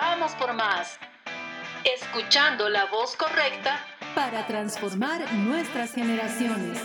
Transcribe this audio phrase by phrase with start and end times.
[0.00, 0.98] Vamos por más.
[1.84, 3.80] Escuchando la voz correcta
[4.14, 6.80] para transformar nuestras generaciones.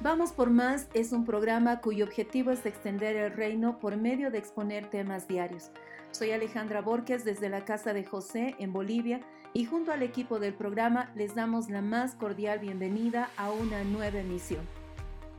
[0.00, 4.38] Vamos por Más es un programa cuyo objetivo es extender el reino por medio de
[4.38, 5.70] exponer temas diarios.
[6.10, 9.20] Soy Alejandra Borges desde la Casa de José en Bolivia
[9.52, 14.18] y junto al equipo del programa les damos la más cordial bienvenida a una nueva
[14.18, 14.79] emisión.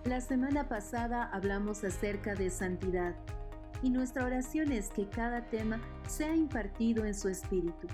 [0.05, 3.13] La semana pasada hablamos acerca de santidad
[3.83, 7.87] y nuestra oración es que cada tema sea impartido en su espíritu,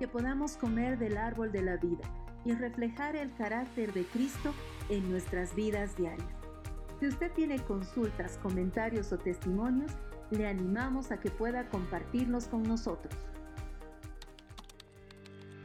[0.00, 2.02] que podamos comer del árbol de la vida
[2.44, 4.52] y reflejar el carácter de Cristo
[4.88, 6.28] en nuestras vidas diarias.
[6.98, 9.92] Si usted tiene consultas, comentarios o testimonios,
[10.32, 13.14] le animamos a que pueda compartirlos con nosotros.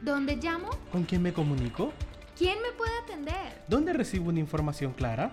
[0.02, 0.70] ¿Dónde llamo?
[0.92, 1.92] ¿Con quién me comunico?
[2.38, 3.64] ¿Quién me puede atender?
[3.66, 5.32] ¿Dónde recibo una información clara?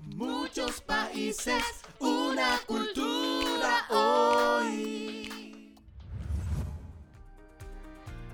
[0.00, 1.62] Muchos países,
[1.98, 5.74] una cultura hoy.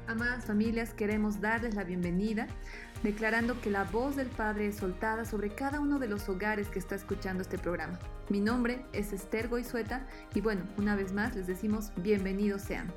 [0.07, 2.47] Amadas familias, queremos darles la bienvenida
[3.03, 6.79] declarando que la voz del Padre es soltada sobre cada uno de los hogares que
[6.79, 7.99] está escuchando este programa.
[8.29, 12.93] Mi nombre es Esther Goizueta y bueno, una vez más les decimos bienvenidos sean.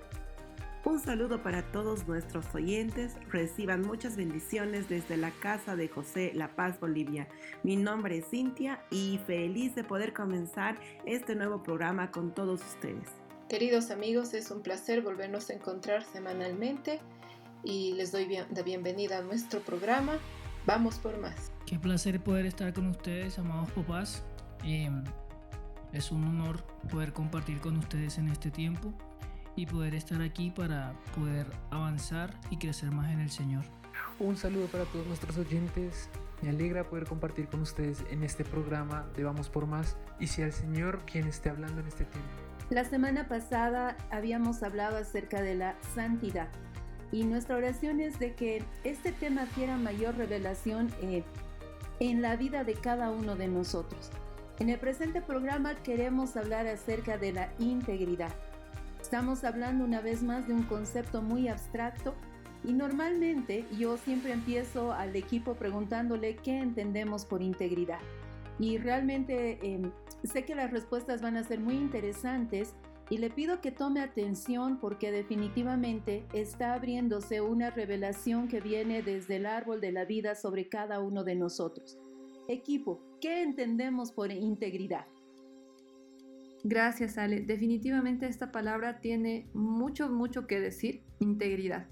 [0.85, 3.15] Un saludo para todos nuestros oyentes.
[3.29, 7.27] Reciban muchas bendiciones desde la casa de José La Paz, Bolivia.
[7.63, 13.09] Mi nombre es Cintia y feliz de poder comenzar este nuevo programa con todos ustedes.
[13.49, 16.99] Queridos amigos, es un placer volvernos a encontrar semanalmente
[17.63, 20.17] y les doy la bienvenida a nuestro programa.
[20.65, 21.51] Vamos por más.
[21.65, 24.23] Qué placer poder estar con ustedes, amados papás.
[24.63, 25.03] Em,
[25.91, 28.93] es un honor poder compartir con ustedes en este tiempo
[29.57, 33.65] y poder estar aquí para poder avanzar y crecer más en el Señor.
[34.19, 36.09] Un saludo para todos nuestros oyentes.
[36.43, 40.45] Me alegra poder compartir con ustedes en este programa de Vamos por Más y sea
[40.45, 42.29] el Señor quien esté hablando en este tiempo.
[42.69, 46.49] La semana pasada habíamos hablado acerca de la santidad
[47.11, 51.23] y nuestra oración es de que este tema adquiera mayor revelación eh,
[51.99, 54.11] en la vida de cada uno de nosotros.
[54.59, 58.33] En el presente programa queremos hablar acerca de la integridad.
[59.07, 62.13] Estamos hablando una vez más de un concepto muy abstracto
[62.65, 68.01] y normalmente yo siempre empiezo al equipo preguntándole qué entendemos por integridad.
[68.59, 69.93] Y realmente em,
[70.25, 72.73] sé que las respuestas van a ser muy interesantes
[73.09, 79.37] y le pido que tome atención porque definitivamente está abriéndose una revelación que viene desde
[79.37, 81.97] el árbol de la vida sobre cada uno de nosotros.
[82.49, 85.05] Equipo, ¿qué entendemos por integridad?
[86.63, 87.41] Gracias, Ale.
[87.41, 91.87] Definitivamente esta palabra tiene mucho, mucho que decir, integridad.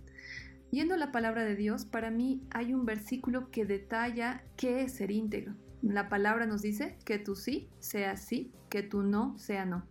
[0.72, 4.94] Yendo a la palabra de Dios, para mí hay un versículo que detalla qué es
[4.94, 5.56] ser íntegro.
[5.81, 9.86] La palabra nos dice que tú sí sea sí, que tú no sea no.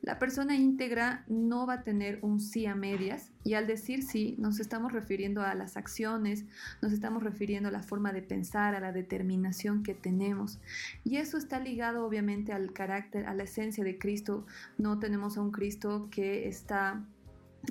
[0.00, 4.34] La persona íntegra no va a tener un sí a medias y al decir sí
[4.38, 6.44] nos estamos refiriendo a las acciones,
[6.80, 10.60] nos estamos refiriendo a la forma de pensar, a la determinación que tenemos.
[11.04, 14.46] Y eso está ligado obviamente al carácter, a la esencia de Cristo.
[14.76, 17.04] No tenemos a un Cristo que está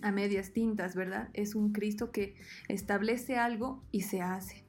[0.02, 1.30] a medias tintas, ¿verdad?
[1.34, 2.36] Es un Cristo que
[2.70, 4.64] establece algo y se hace.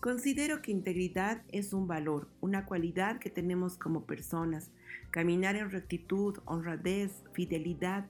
[0.00, 4.70] Considero que integridad es un valor, una cualidad que tenemos como personas.
[5.10, 8.06] Caminar en rectitud, honradez, fidelidad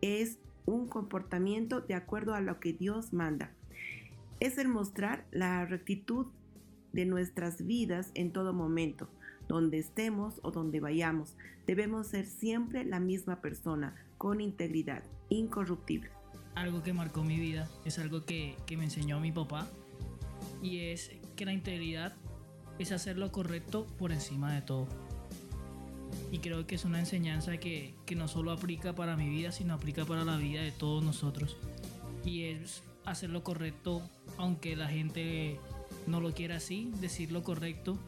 [0.00, 3.52] es un comportamiento de acuerdo a lo que Dios manda.
[4.40, 6.26] Es el mostrar la rectitud
[6.92, 9.08] de nuestras vidas en todo momento,
[9.48, 11.36] donde estemos o donde vayamos.
[11.66, 16.10] Debemos ser siempre la misma persona, con integridad, incorruptible.
[16.54, 19.68] Algo que marcó mi vida, es algo que, que me enseñó mi papá
[20.60, 22.14] y es que la integridad
[22.78, 24.86] es hacer lo correcto por encima de todo.
[26.30, 29.74] Y creo que es una enseñanza que, que no solo aplica para mi vida, sino
[29.74, 31.56] aplica para la vida de todos nosotros.
[32.24, 34.02] Y es hacer lo correcto
[34.38, 35.58] aunque la gente
[36.06, 37.98] no lo quiera así, decir lo correcto,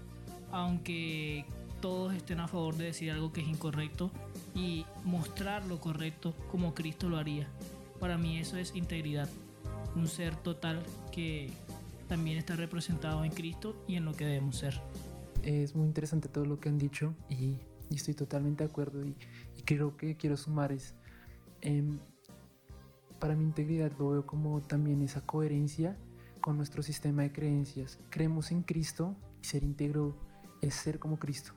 [0.53, 1.45] aunque
[1.81, 4.11] todos estén a favor de decir algo que es incorrecto
[4.55, 7.49] y mostrar lo correcto como Cristo lo haría.
[8.01, 9.29] Para mí eso es integridad,
[9.95, 11.51] un ser total que,
[12.09, 14.81] también está representado en Cristo y en lo que debemos ser.
[15.43, 17.57] Es muy interesante todo lo que han dicho y
[17.91, 19.15] y estoy totalmente de acuerdo y,
[19.65, 20.95] creo que quiero sumar es,
[21.63, 21.99] em,
[23.19, 25.97] para mi integridad lo veo como también esa coherencia
[26.43, 27.99] con nuestro sistema de creencias.
[28.11, 30.15] Creemos en Cristo y ser íntegro
[30.61, 31.53] es ser como Cristo.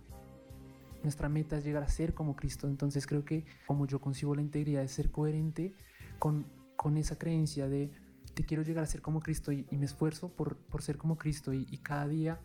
[1.03, 2.69] Nuestra meta es llegar a ser como Cristo.
[2.69, 5.73] Entonces creo que como yo concibo la integridad es ser coherente
[6.19, 6.45] con,
[6.77, 7.91] con esa creencia de
[8.33, 11.53] te quiero llegar a ser como Cristo y, me esfuerzo por, por, ser como Cristo
[11.53, 12.39] y, y cada día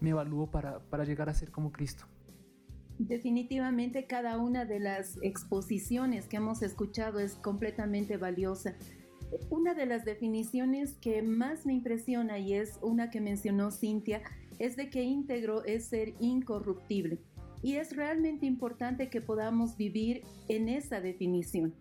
[0.00, 2.04] me evalúo para, para llegar a ser como Cristo.
[2.98, 8.74] Definitivamente cada una de las exposiciones que hemos escuchado es completamente valiosa.
[9.50, 14.22] Una de las definiciones que más me impresiona y es una que mencionó Cintia
[14.58, 17.18] es de que íntegro es ser incorruptible.
[17.62, 21.74] Y es realmente importante que podamos vivir en esa definición.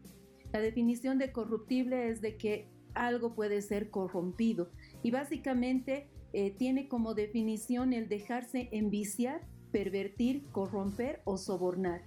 [0.53, 4.69] La definición de corruptible es de que algo puede ser corrompido
[5.03, 9.41] y básicamente eh, tiene como definición el dejarse enviciar,
[9.71, 12.01] pervertir, corromper o sobornar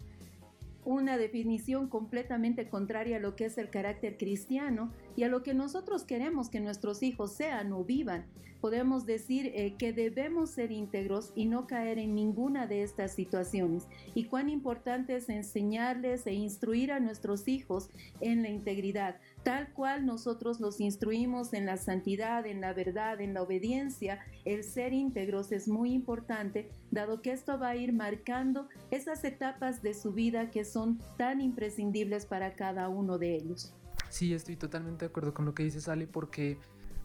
[0.84, 5.54] una definición completamente contraria a lo que es el carácter cristiano y a lo que
[5.54, 8.26] nosotros queremos que nuestros hijos sean o vivan.
[8.60, 13.86] Podemos decir eh, que debemos ser íntegros y no caer en ninguna de estas situaciones.
[14.14, 17.88] Y cuán importante es enseñarles e instruir a nuestros hijos
[18.20, 23.34] en la integridad, tal cual nosotros los instruimos en la santidad, en la verdad, en
[23.34, 24.20] la obediencia.
[24.44, 29.82] El ser íntegros es muy importante, dado que esto va a ir marcando esas etapas
[29.82, 33.72] de su vida que son tan imprescindibles para cada uno de ellos.
[34.08, 36.58] Sí, estoy totalmente de acuerdo con lo que dice Sally porque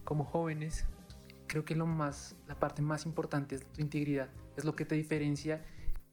[0.04, 0.86] como jóvenes
[1.46, 4.94] creo que lo más, la parte más importante es tu integridad, es lo que te
[4.94, 5.64] diferencia,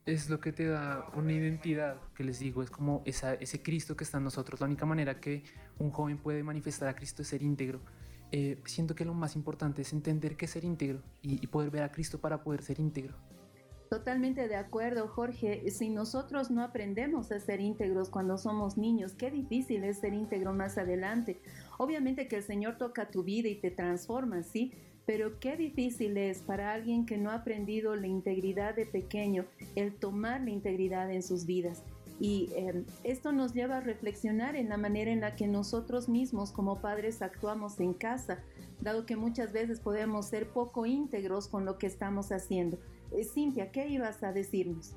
[0.05, 4.03] es lo que te da una identidad, que les digo, es como ese Cristo que
[4.03, 4.59] está en nosotros.
[4.59, 5.43] La única manera que
[5.79, 7.79] un joven puede manifestar a Cristo es ser íntegro.
[8.31, 11.83] Eh, siento que lo más importante es entender qué es ser íntegro y poder ver
[11.83, 13.15] a Cristo para poder ser íntegro.
[13.93, 15.69] Totalmente de acuerdo, Jorge.
[15.69, 20.51] Si nosotros no aprendemos a ser íntegros cuando somos niños, qué difícil es ser íntegro
[20.51, 21.39] más adelante.
[21.77, 24.73] Obviamente que el Señor toca tu vida y te transforma, ¿sí?
[25.05, 29.45] Pero qué difícil es para alguien que no ha aprendido la integridad de pequeño
[29.75, 31.83] el tomar la integridad en sus vidas.
[32.19, 36.51] Y em, esto nos lleva a reflexionar en la manera en la que nosotros mismos
[36.51, 38.39] como padres actuamos en casa,
[38.81, 42.77] dado que muchas veces podemos ser poco íntegros con lo que estamos haciendo.
[43.11, 44.95] Eh, Cintia, ¿qué ibas a decirnos?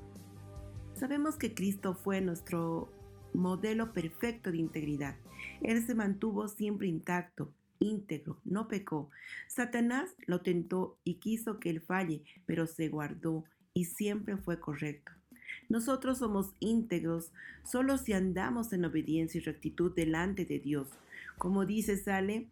[0.93, 2.89] Sabemos que Cristo fue nuestro
[3.33, 5.15] modelo perfecto de integridad.
[5.61, 9.09] Él se mantuvo siempre intacto, íntegro, no pecó.
[9.47, 13.43] Satanás lo tentó y quiso que él falle, pero se guardó
[13.73, 15.11] y siempre fue correcto.
[15.69, 17.31] Nosotros somos íntegros
[17.63, 20.87] solo si andamos en obediencia y rectitud delante de Dios.
[21.37, 22.47] Como dice Sale,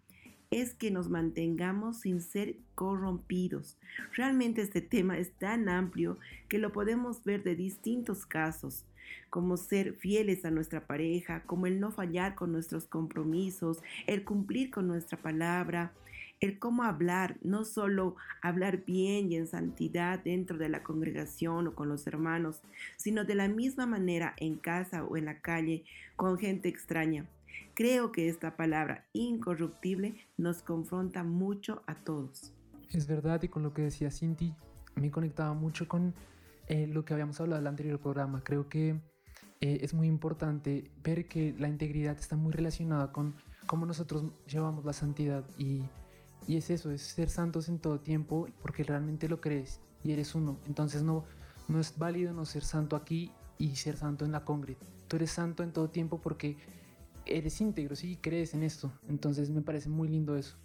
[0.51, 3.77] es que nos mantengamos sin ser corrompidos.
[4.13, 6.17] Realmente este tema es tan amplio
[6.47, 8.85] que lo podemos ver de distintos casos,
[9.29, 14.71] como ser fieles a nuestra pareja, como el no fallar con nuestros compromisos, el cumplir
[14.71, 15.93] con nuestra palabra,
[16.41, 21.75] el cómo hablar, no solo hablar bien y en santidad dentro de la congregación o
[21.75, 22.61] con los hermanos,
[22.97, 25.83] sino de la misma manera en casa o en la calle
[26.15, 27.25] con gente extraña.
[27.73, 32.53] Creo que esta palabra incorruptible nos confronta mucho a todos.
[32.91, 34.53] Es verdad y con lo que decía Cinti,
[34.95, 36.13] me conectaba mucho con
[36.67, 38.43] eh, lo que habíamos hablado en el anterior programa.
[38.43, 39.01] Creo que
[39.61, 43.35] eh, es muy importante ver que la integridad está muy relacionada con
[43.67, 45.83] cómo nosotros llevamos la santidad y,
[46.47, 50.35] y es eso, es ser santos en todo tiempo porque realmente lo crees y eres
[50.35, 50.57] uno.
[50.67, 51.25] Entonces no,
[51.67, 54.77] no es válido no ser santo aquí y ser santo en la congre.
[55.07, 56.57] Tú eres santo en todo tiempo porque
[57.25, 58.91] eres íntegro, sí, crees en esto.
[59.07, 60.57] Entonces me parece muy lindo eso.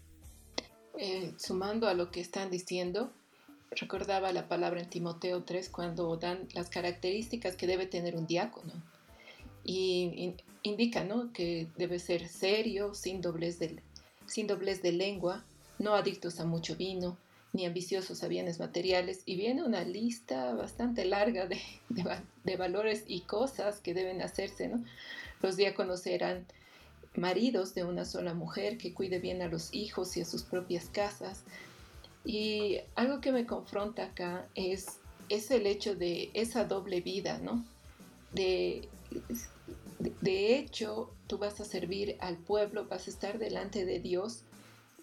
[0.99, 3.13] Eh, sumando a lo que están diciendo,
[3.71, 8.73] recordaba la palabra en Timoteo 3 cuando dan las características que debe tener un diácono.
[9.65, 11.33] Y, indica ¿no?
[11.33, 13.81] que debe ser serio, sin doblez, de,
[14.27, 15.45] sin doblez de lengua,
[15.79, 17.17] no adictos a mucho vino,
[17.53, 19.23] ni ambiciosos a bienes materiales.
[19.25, 21.61] Y viene una lista bastante larga de,
[22.45, 24.71] de valores y cosas que deben hacerse.
[25.41, 26.47] Los diáconos eran
[27.17, 30.87] maridos de una sola mujer que cuide bien a los hijos y a sus propias
[30.87, 31.45] casas.
[32.25, 37.65] Y algo que me confronta acá es, es el hecho de esa doble vida, ¿no?
[38.33, 38.89] De,
[39.99, 44.45] de, hecho, tú vas a servir al pueblo, vas a estar delante de Dios,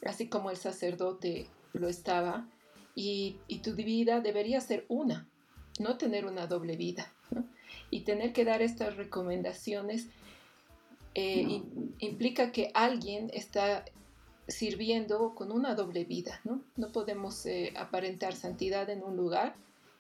[0.06, 2.48] así como el sacerdote lo estaba,
[2.96, 5.28] y, y tu vida debería ser una,
[5.80, 7.46] no tener una doble vida, ¿no?
[7.90, 10.08] Y tener que dar estas recomendaciones
[11.20, 11.64] eh,
[11.98, 13.86] implica que alguien está
[14.48, 16.62] sirviendo con una doble vida, ¿no?
[16.76, 19.56] No podemos eh, aparentar santidad en un lugar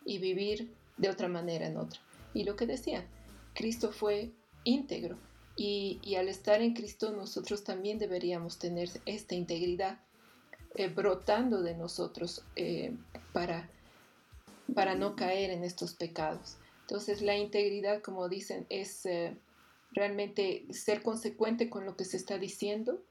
[0.06, 2.00] y vivir de otra manera en otro.
[2.34, 3.06] Y lo que decían,
[3.54, 4.32] Cristo fue
[4.64, 5.18] íntegro
[5.56, 10.00] y, al estar en Cristo nosotros también deberíamos tener esta integridad
[10.76, 12.94] eh, brotando de nosotros eh,
[13.34, 13.70] para,
[14.74, 16.58] para no caer en estos pecados.
[16.82, 19.04] Entonces la integridad, como dicen, es
[19.92, 23.02] realmente ser consecuente con lo que se está diciendo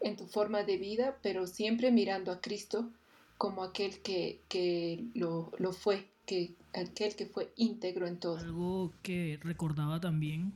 [0.00, 2.90] en tu forma de vida, pero siempre mirando a Cristo
[3.36, 8.38] como aquel que, lo, fue, que, aquel que fue íntegro en todo.
[8.38, 10.52] Algo que recordaba también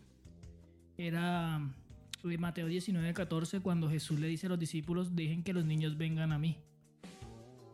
[0.99, 1.61] era
[2.23, 6.33] Mateo 19, 14, cuando Jesús le dice a los discípulos, dejen que los niños vengan
[6.33, 6.57] a mí.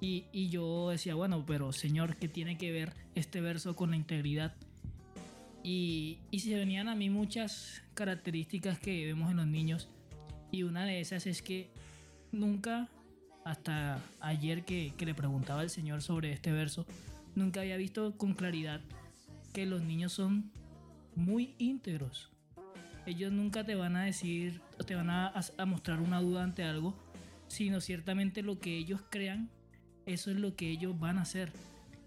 [0.01, 3.97] Y, y, yo decía, bueno, pero Señor, ¿qué tiene que ver este verso con la
[3.97, 4.55] integridad?
[5.65, 9.89] Y, y se venían a mí muchas características que vemos en los niños.
[10.51, 11.71] Y una de esas es que
[12.33, 12.89] nunca,
[13.45, 16.87] hasta ayer que, que le preguntaba al Señor sobre este verso,
[17.35, 18.81] nunca había visto con claridad
[19.53, 20.51] que los niños son
[21.15, 22.31] muy íntegros.
[23.07, 26.95] Ellos nunca te van a decir, te van a, a, mostrar una duda ante algo,
[27.49, 29.51] sino ciertamente lo que ellos crean,
[30.05, 31.53] eso es lo que ellos van a hacer.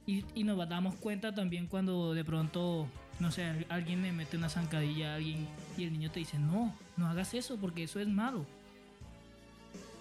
[0.05, 2.87] Y, y nos damos cuenta también cuando de pronto
[3.21, 5.47] no sé, alguien le mete una zancadilla a alguien
[5.77, 8.47] y el niño te dice, no, no hagas eso porque eso es malo.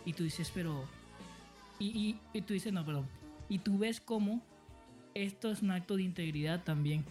[0.07, 0.87] Y tú dices, pero...
[1.79, 3.07] Y, y, tú dices, no, perdón.
[3.51, 4.43] Y tú ves cómo
[5.13, 7.05] esto es un acto de integridad también.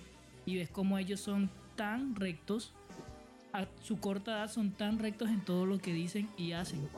[0.48, 2.74] Y ves cómo ellos son tan rectos,
[3.54, 6.90] a su corta edad son tan rectos en todo lo que dicen y hacen.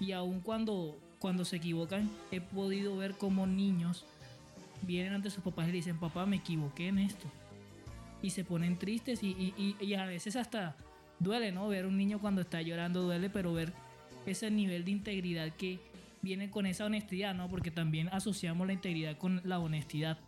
[0.00, 4.04] Y aun cuando, cuando se equivocan, he podido ver cómo niños
[4.82, 7.28] vienen ante sus papás y le dicen, papá, me equivoqué en esto
[8.22, 10.76] y se ponen tristes y, y, a veces hasta
[11.18, 11.68] duele, ¿no?
[11.68, 13.72] Ver un niño cuando está llorando duele, pero ver
[14.26, 15.78] ese nivel de integridad que
[16.22, 17.48] viene con esa honestidad, ¿no?
[17.48, 20.18] Porque también asociamos la integridad con la honestidad.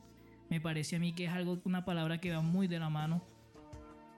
[0.48, 3.24] Me parece a mí que es algo, una palabra que va muy de la mano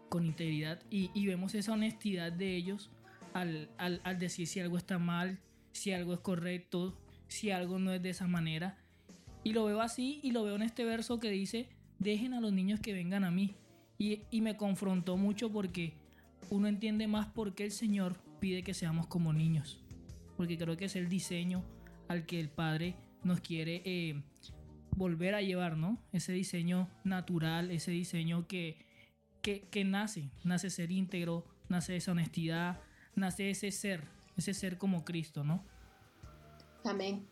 [0.08, 2.90] con integridad y, y vemos esa honestidad de ellos
[3.32, 5.38] al, al, al decir si algo está mal,
[5.72, 6.98] si algo es correcto,
[7.28, 8.78] si algo no es de esa manera.
[9.44, 12.52] Y lo veo así y lo veo en este verso que dice, dejen a los
[12.52, 13.54] niños que vengan a mí.
[14.02, 15.94] Y, me confrontó mucho porque
[16.50, 19.80] uno entiende más por qué el Señor pide que seamos como niños.
[20.36, 21.62] Porque creo que es el diseño
[22.08, 24.20] al que el Padre nos quiere eh,
[24.96, 26.02] volver a llevar, ¿no?
[26.12, 28.76] Ese diseño natural, ese diseño que,
[29.40, 32.80] que, que, nace, nace ser íntegro, nace esa honestidad,
[33.14, 35.64] nace ese ser, ese ser como Cristo, ¿no?
[36.84, 37.24] Amén.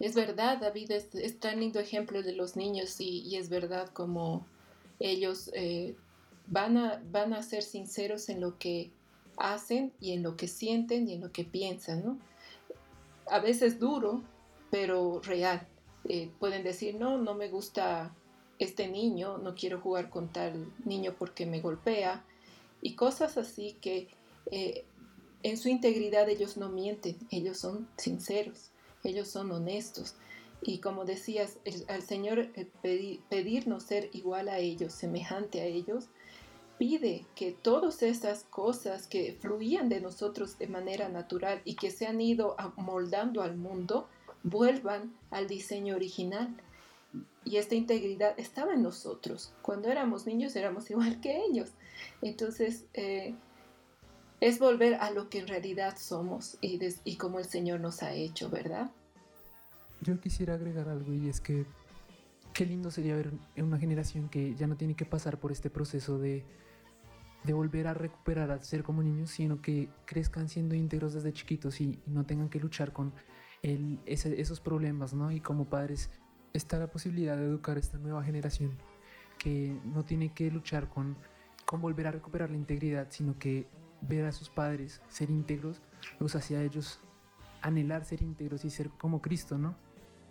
[0.00, 4.48] Es verdad, David es, tan lindo ejemplo de los niños y es verdad como
[5.02, 5.96] ellos eh,
[6.46, 8.90] van, a, van a ser sinceros en lo que
[9.36, 12.18] hacen y en lo que sienten y en lo que piensan, ¿no?
[13.26, 14.22] A veces duro,
[14.70, 15.66] pero real.
[16.08, 18.14] Eh, pueden decir, no, no me gusta
[18.58, 22.24] este niño, no quiero jugar con tal niño porque me golpea,
[22.80, 24.08] y cosas así que
[24.50, 24.84] eh,
[25.42, 28.70] en su integridad ellos no mienten, ellos son sinceros,
[29.04, 30.16] ellos son honestos.
[30.64, 32.68] Y como decías, al Señor eh,
[33.28, 36.08] pedirnos ser igual a ellos, semejante a ellos,
[36.78, 42.06] pide que todas esas cosas que fluían de nosotros de manera natural y que se
[42.06, 44.08] han ido moldando al mundo,
[44.42, 46.56] vuelvan al diseño original.
[47.44, 49.52] Y esta integridad estaba en nosotros.
[49.62, 51.70] Cuando éramos niños éramos igual que ellos.
[52.22, 53.34] Entonces, eh,
[54.40, 58.12] es volver a lo que en realidad somos y, y como el Señor nos ha
[58.12, 58.90] hecho, ¿verdad?
[60.02, 61.64] Yo quisiera agregar algo y es que
[62.52, 66.18] qué lindo sería ver una generación que ya no tiene que pasar por este proceso
[66.18, 66.44] de,
[67.44, 71.80] de volver a recuperar al ser como niños, sino que crezcan siendo íntegros desde chiquitos
[71.80, 73.12] y, no tengan que luchar con
[73.62, 75.30] el, esos problemas, ¿no?
[75.30, 76.10] Y como padres
[76.52, 78.72] está la posibilidad de educar a esta nueva generación
[79.38, 81.16] que no tiene que luchar con,
[81.64, 83.66] con volver a recuperar la integridad, sino que
[84.00, 85.80] ver a sus padres ser íntegros
[86.18, 87.00] los hacía a ellos
[87.62, 89.76] anhelar ser íntegros y ser como Cristo, ¿no?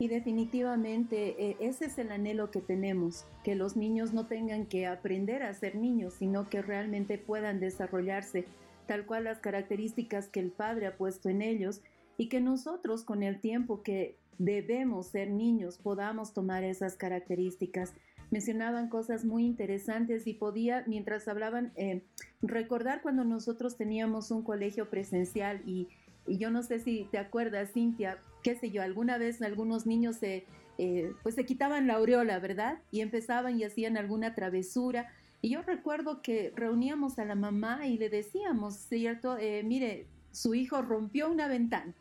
[0.01, 4.87] Y definitivamente eh, ese es el anhelo que tenemos, que los niños no tengan que
[4.87, 8.45] aprender a ser niños, sino que realmente puedan desarrollarse
[8.87, 11.81] tal cual las características que el Padre ha puesto en ellos
[12.17, 17.93] y que nosotros con el tiempo que debemos ser niños podamos tomar esas características.
[18.31, 22.01] Mencionaban cosas muy interesantes y podía, mientras hablaban, eh,
[22.41, 25.89] recordar cuando nosotros teníamos un colegio presencial y
[26.27, 30.17] y yo no sé si te acuerdas, Cintia, qué sé yo, alguna vez algunos niños
[30.17, 30.45] se,
[30.77, 32.79] eh, pues se quitaban la aureola, ¿verdad?
[32.91, 35.11] Y empezaban y hacían alguna travesura.
[35.41, 39.37] Y yo recuerdo que reuníamos a la mamá y le decíamos, ¿cierto?
[39.37, 41.93] Eh, mire, su hijo rompió una ventana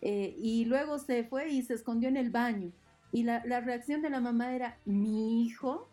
[0.00, 2.70] eh, y luego se fue y se escondió en el baño.
[3.12, 5.88] Y la, la reacción de la mamá era, mi hijo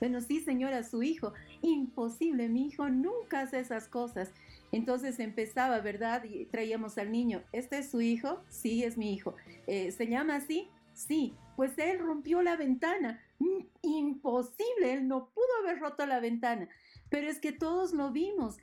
[0.00, 1.32] Bueno, sí, señora, su hijo.
[1.62, 4.30] Imposible, mi hijo nunca hace esas cosas.
[4.72, 6.24] Entonces empezaba, ¿verdad?
[6.24, 8.42] Y traíamos al niño, ¿este es su hijo?
[8.48, 9.34] Sí, es mi hijo.
[9.66, 10.68] Eh, ¿Se llama así?
[10.92, 11.34] Sí.
[11.56, 13.20] Pues él rompió la ventana.
[13.38, 16.68] Mm, imposible, él no pudo haber roto la ventana.
[17.08, 18.58] Pero es que todos lo vimos.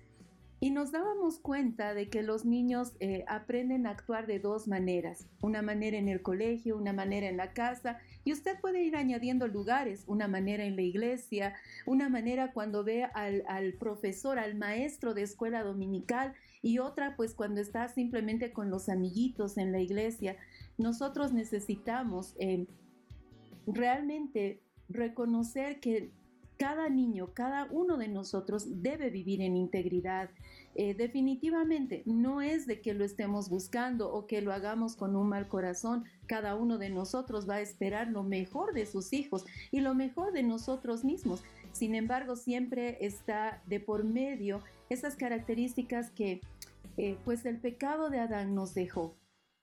[0.66, 5.28] Y nos dábamos cuenta de que los niños eh, aprenden a actuar de dos maneras,
[5.40, 9.48] una manera en el colegio, una manera en la casa, y usted puede ir añadiendo
[9.48, 11.54] lugares, una manera en la iglesia,
[11.86, 17.62] una manera cuando ve al, profesor, al maestro de escuela dominical, y otra pues cuando
[17.62, 20.36] está simplemente con los amiguitos en la iglesia.
[20.80, 22.66] Nosotros necesitamos eh,
[23.68, 26.10] realmente reconocer que
[26.58, 30.30] cada niño, cada uno de nosotros debe vivir en integridad.
[30.76, 35.30] Eh, definitivamente no es de que lo estemos buscando o que lo hagamos con un
[35.30, 36.06] mal corazón.
[36.28, 40.34] Cada uno de nosotros va a esperar lo mejor de sus hijos y lo mejor
[40.34, 41.44] de nosotros mismos.
[41.72, 46.42] Sin embargo, siempre está de por medio esas características que
[46.98, 49.16] eh, pues el pecado de Adán nos dejó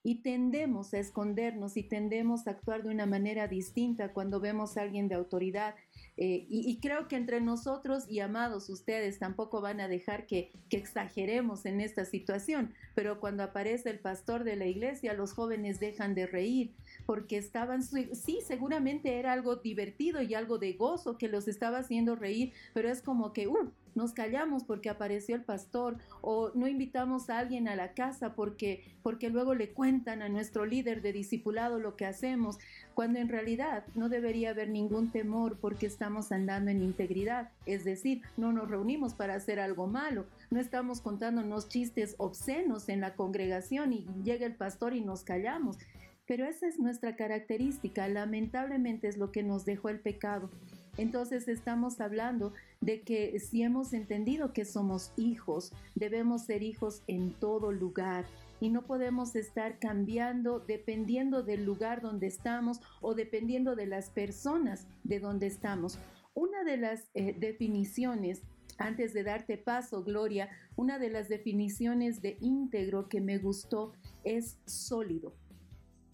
[0.03, 4.83] y tendemos a escondernos y tendemos a actuar de una manera distinta cuando vemos a
[4.83, 5.75] alguien de autoridad
[6.19, 10.77] eh, y, creo que entre nosotros y amados ustedes tampoco van a dejar que, que,
[10.77, 16.15] exageremos en esta situación, pero cuando aparece el pastor de la iglesia, los jóvenes dejan
[16.15, 16.75] de reír
[17.07, 22.15] porque estaban, sí, seguramente era algo divertido y algo de gozo que los estaba haciendo
[22.15, 27.31] reír, pero es como que, uh, nos callamos porque apareció el pastor o no invitamos
[27.31, 31.79] a alguien a la casa porque, porque luego le cuentan a nuestro líder de discipulado
[31.79, 32.59] lo que hacemos,
[32.95, 38.23] cuando en realidad no debería haber ningún temor porque estamos andando en integridad, es decir,
[38.37, 43.93] no nos reunimos para hacer algo malo, no estamos contándonos chistes obscenos en la congregación
[43.93, 45.79] y llega el pastor y nos callamos.
[46.27, 50.51] Pero esa es nuestra característica, lamentablemente es lo que nos dejó el pecado.
[50.99, 57.33] Entonces estamos hablando de que si hemos entendido que somos hijos, debemos ser hijos en
[57.33, 58.27] todo lugar
[58.61, 64.87] y no podemos estar cambiando dependiendo del lugar donde estamos o dependiendo de las personas
[65.03, 65.99] de donde estamos.
[66.35, 68.43] Una de las eh, definiciones,
[68.77, 74.59] antes de darte paso, Gloria, una de las definiciones de íntegro que me gustó es
[74.67, 75.35] sólido.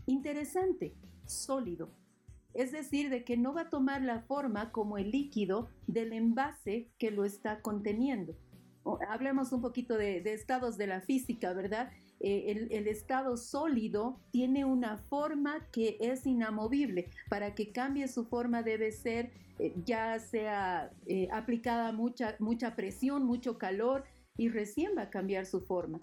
[0.07, 0.95] Interesante,
[1.27, 1.91] sólido
[2.59, 6.91] es decir, de que no va a tomar la forma como el líquido del envase
[6.99, 8.35] que lo está conteniendo.
[9.09, 11.93] hablemos un poquito de, estados de la física, ¿verdad?
[12.19, 17.11] Eh, el, estado sólido tiene una forma que es inamovible.
[17.29, 23.25] Para que cambie su forma debe ser eh, ya sea eh, aplicada mucha, mucha presión,
[23.25, 24.05] mucho calor
[24.37, 26.01] y recién va a cambiar su forma.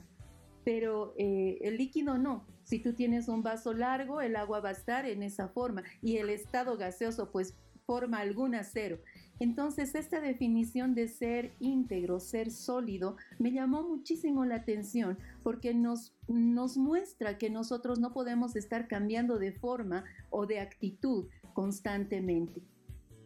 [0.63, 5.05] Pero el líquido no, si tú tienes un vaso largo, el agua va a estar
[5.05, 8.99] en esa forma y el estado gaseoso pues forma alguna cero.
[9.39, 16.13] Entonces esta definición de ser íntegro, ser sólido, me llamó muchísimo la atención porque nos,
[16.27, 22.61] nos muestra que nosotros no podemos estar cambiando de forma o de actitud constantemente.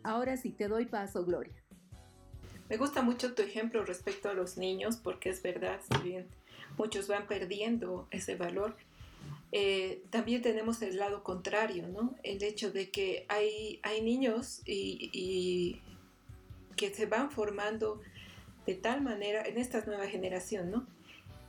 [0.04, 1.54] Ahora sí, te doy paso, Gloria.
[2.70, 6.18] Me gusta mucho tu ejemplo respecto a los niños porque es verdad, si
[6.78, 8.76] muchos van perdiendo ese valor,
[9.52, 12.16] eh, también tenemos el lado contrario, ¿no?
[12.24, 15.82] El hecho de que hay, hay niños y,
[16.76, 18.00] que se van formando
[18.66, 20.88] de tal manera en esta nueva generación, ¿no?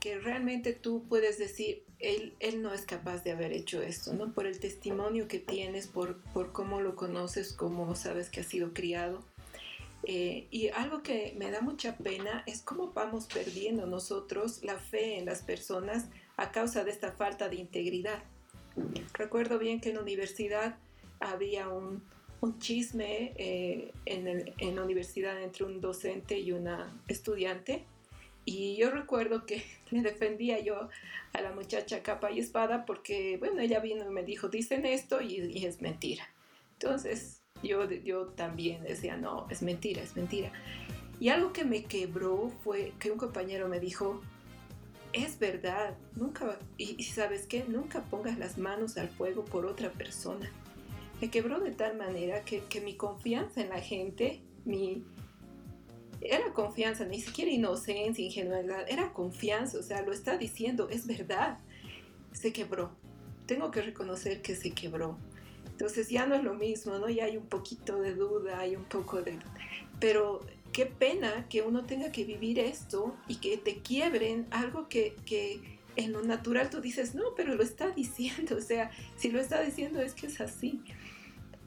[0.00, 4.32] Que realmente tú puedes decir, él, él no es capaz de haber hecho esto, ¿no?
[4.32, 8.72] Por el testimonio que tienes, por, por cómo lo conoces, cómo sabes que ha sido
[8.72, 9.22] criado.
[10.04, 15.18] Eh, y algo que me da mucha pena es cómo vamos perdiendo nosotros la fe
[15.18, 16.06] en las personas
[16.40, 18.22] a causa de esta falta de integridad.
[19.12, 20.78] Recuerdo bien que en la universidad
[21.20, 22.02] había un,
[22.58, 27.84] chisme eh, en, la universidad entre un docente y una estudiante.
[28.46, 30.88] Y yo recuerdo que le defendía yo
[31.34, 35.20] a la muchacha capa y espada porque, bueno, ella vino y me dijo, dicen esto
[35.20, 36.26] y, y es mentira.
[36.72, 40.50] Entonces yo, yo también decía, no, es mentira, es mentira.
[41.20, 44.22] Y algo que me quebró fue que un compañero me dijo,
[45.12, 50.50] es verdad, nunca, y, sabes qué, nunca pongas las manos al fuego por otra persona.
[51.20, 55.04] Me quebró de tal manera que, mi confianza en la gente, mi,
[56.20, 61.58] era confianza, ni siquiera inocencia, ingenuidad, era confianza, o sea, lo está diciendo, es verdad,
[62.32, 62.90] se quebró.
[63.46, 65.18] Tengo que reconocer que se quebró.
[65.66, 67.08] Entonces ya no es lo mismo, ¿no?
[67.08, 69.38] Ya hay un poquito de duda, hay un poco de...
[69.98, 75.16] Pero qué pena que uno tenga que vivir esto y que te quiebren algo que,
[75.96, 79.60] en lo natural tú dices, no, pero lo está diciendo, o sea, si lo está
[79.62, 80.80] diciendo es que es así.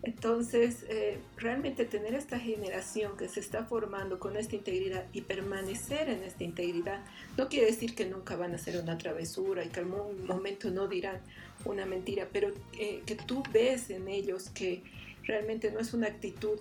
[0.05, 6.09] Entonces, eh, realmente tener esta generación que se está formando con esta integridad y permanecer
[6.09, 7.05] en esta integridad
[7.37, 10.89] no quiere decir que nunca van a hacer una travesura y que algún momento no
[10.89, 11.21] dirán
[11.63, 14.83] una mentira, pero eh, que tú ves en ellos que
[15.23, 16.59] realmente no es una actitud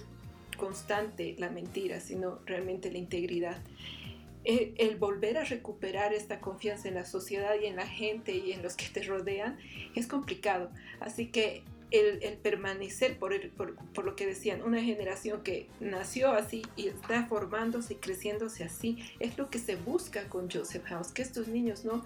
[0.56, 3.58] constante la mentira, sino realmente la integridad.
[4.44, 8.52] Eh, el volver a recuperar esta confianza en la sociedad y en la gente y
[8.52, 9.56] en los que te rodean
[9.94, 10.70] es complicado.
[11.00, 11.62] Así que
[11.92, 17.94] el, permanecer, por, por, lo que decían, una generación que nació así y está formándose
[17.94, 22.04] y creciéndose así, es lo que se busca con Joseph House, que estos niños no,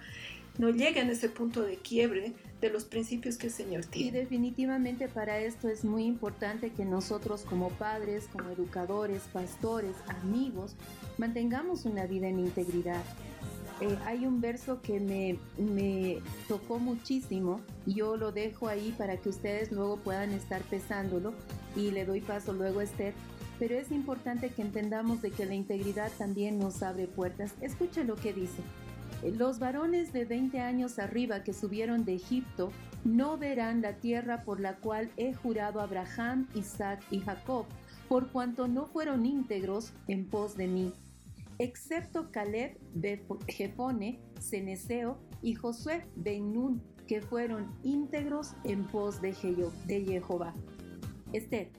[0.59, 4.09] no lleguen a ese punto de quiebre de los principios que el Señor tiene.
[4.09, 10.77] Y definitivamente para esto es muy importante que nosotros como padres, como educadores, pastores, amigos,
[11.19, 13.03] mantengamos una vida en integridad
[13.81, 19.29] eh, hay un verso que me, me tocó muchísimo, yo lo dejo ahí para que
[19.29, 21.35] ustedes luego puedan estar pesándolo
[21.75, 23.13] y le doy paso luego a Esther,
[23.59, 27.53] pero es importante que entendamos de que la integridad también nos abre puertas.
[27.61, 28.63] Escuche lo que dice.
[29.23, 32.71] Los varones de 20 años arriba que subieron de Egipto
[33.05, 37.67] no verán la tierra por la cual he jurado a Abraham, Isaac y Jacob,
[38.09, 40.93] por cuanto no fueron íntegros en pos de mí
[41.59, 42.79] excepto Caleb,
[43.49, 50.55] Jefone, Ceneseo y Josué Ben Nun, que fueron íntegros en pos de, Jehová.
[51.33, 51.71] Esther.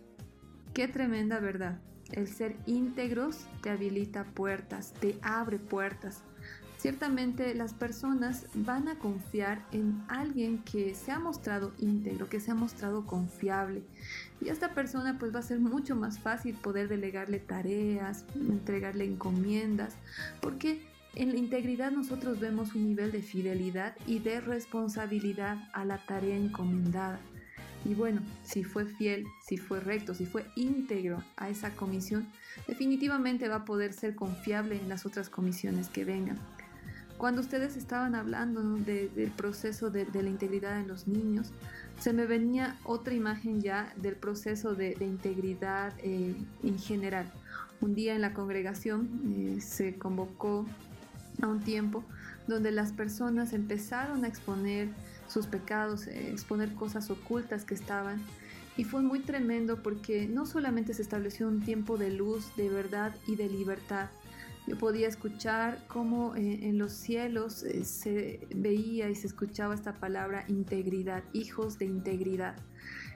[0.74, 1.82] Qué tremenda verdad.
[2.12, 6.24] El ser íntegros te habilita puertas, te abre puertas.
[6.78, 12.52] Ciertamente las personas van a confiar en alguien que se ha mostrado íntegro, que se
[12.52, 13.82] ha mostrado confiable.
[14.42, 19.06] Y a esta persona pues va a ser mucho más fácil poder delegarle tareas, entregarle
[19.06, 19.96] encomiendas,
[20.40, 20.86] porque
[21.16, 26.38] en la integridad nosotros vemos un nivel de fidelidad y de responsabilidad a la tarea
[26.38, 27.20] encomendada.
[27.86, 32.28] Y bueno, si fue fiel, si fue recto, si fue íntegro a esa comisión,
[32.68, 36.38] definitivamente va a poder ser confiable en las otras comisiones que vengan.
[37.18, 41.52] Cuando ustedes estaban hablando del proceso de, la integridad en los niños,
[42.00, 47.32] se me venía otra imagen ya del proceso de, integridad eh, en general.
[47.82, 50.68] Un día en la congregación eh, se convocó
[51.42, 52.04] a un tiempo
[52.48, 54.90] donde las personas empezaron a exponer
[55.28, 58.22] sus pecados, eh, exponer cosas ocultas que estaban.
[58.78, 63.16] Y fue muy tremendo porque no solamente se estableció un tiempo de luz, de verdad
[63.26, 64.10] y de libertad,
[64.68, 69.94] yo podía escuchar cómo eh, en los cielos eh, se veía y se escuchaba esta
[69.94, 72.56] palabra integridad, hijos de integridad.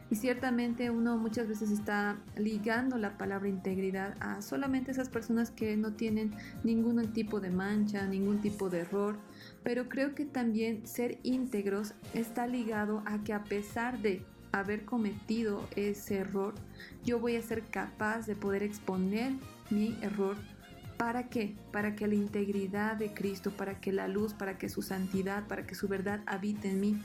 [0.09, 5.77] Y ciertamente uno muchas veces está ligando la palabra integridad a solamente esas personas que
[5.77, 6.33] no tienen
[6.63, 9.17] ningún tipo de mancha, ningún tipo de error.
[9.63, 15.65] Pero creo que también ser íntegros está ligado a que a pesar de haber cometido
[15.77, 16.55] ese error,
[17.05, 19.33] yo voy a ser capaz de poder exponer
[19.69, 20.35] mi error
[21.01, 21.55] ¿Para qué?
[21.71, 25.65] Para que la integridad de Cristo, para que la luz, para que su santidad, para
[25.65, 27.01] que su verdad habite en mí.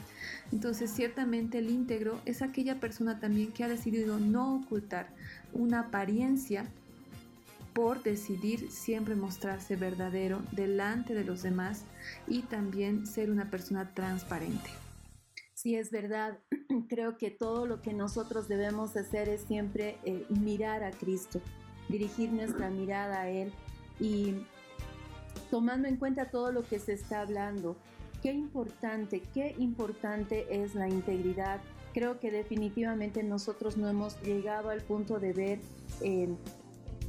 [0.52, 5.08] Entonces, ciertamente el íntegro es aquella persona también que ha decidido no ocultar
[5.54, 6.66] una apariencia
[7.72, 11.86] por decidir siempre mostrarse verdadero delante de los demás
[12.28, 14.68] y también ser una persona transparente.
[15.54, 16.38] Sí, es verdad.
[16.90, 21.40] Creo que todo lo que nosotros debemos hacer es siempre eh, mirar a Cristo,
[21.88, 23.54] dirigir nuestra mirada a Él
[23.98, 24.34] y
[25.50, 27.76] tomando en cuenta todo lo que se está hablando,
[28.22, 31.60] qué importante, qué importante es la integridad.
[31.94, 35.60] Creo que definitivamente nosotros no hemos llegado al punto de ver
[36.02, 36.28] eh,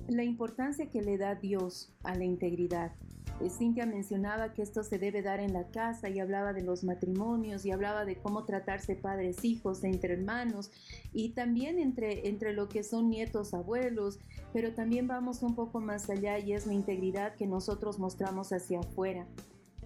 [0.08, 2.93] la importancia que le da Dios a la integridad.
[3.39, 6.84] Eh, Cintia mencionaba que esto se debe dar en la casa y hablaba de los
[6.84, 10.71] matrimonios y hablaba de cómo tratarse padres, hijos, entre hermanos
[11.13, 14.19] y también entre, entre lo que son nietos, abuelos,
[14.54, 18.80] pero también vamos un poco más allá y es la integridad que nosotros mostramos hacia
[18.80, 19.28] afuera.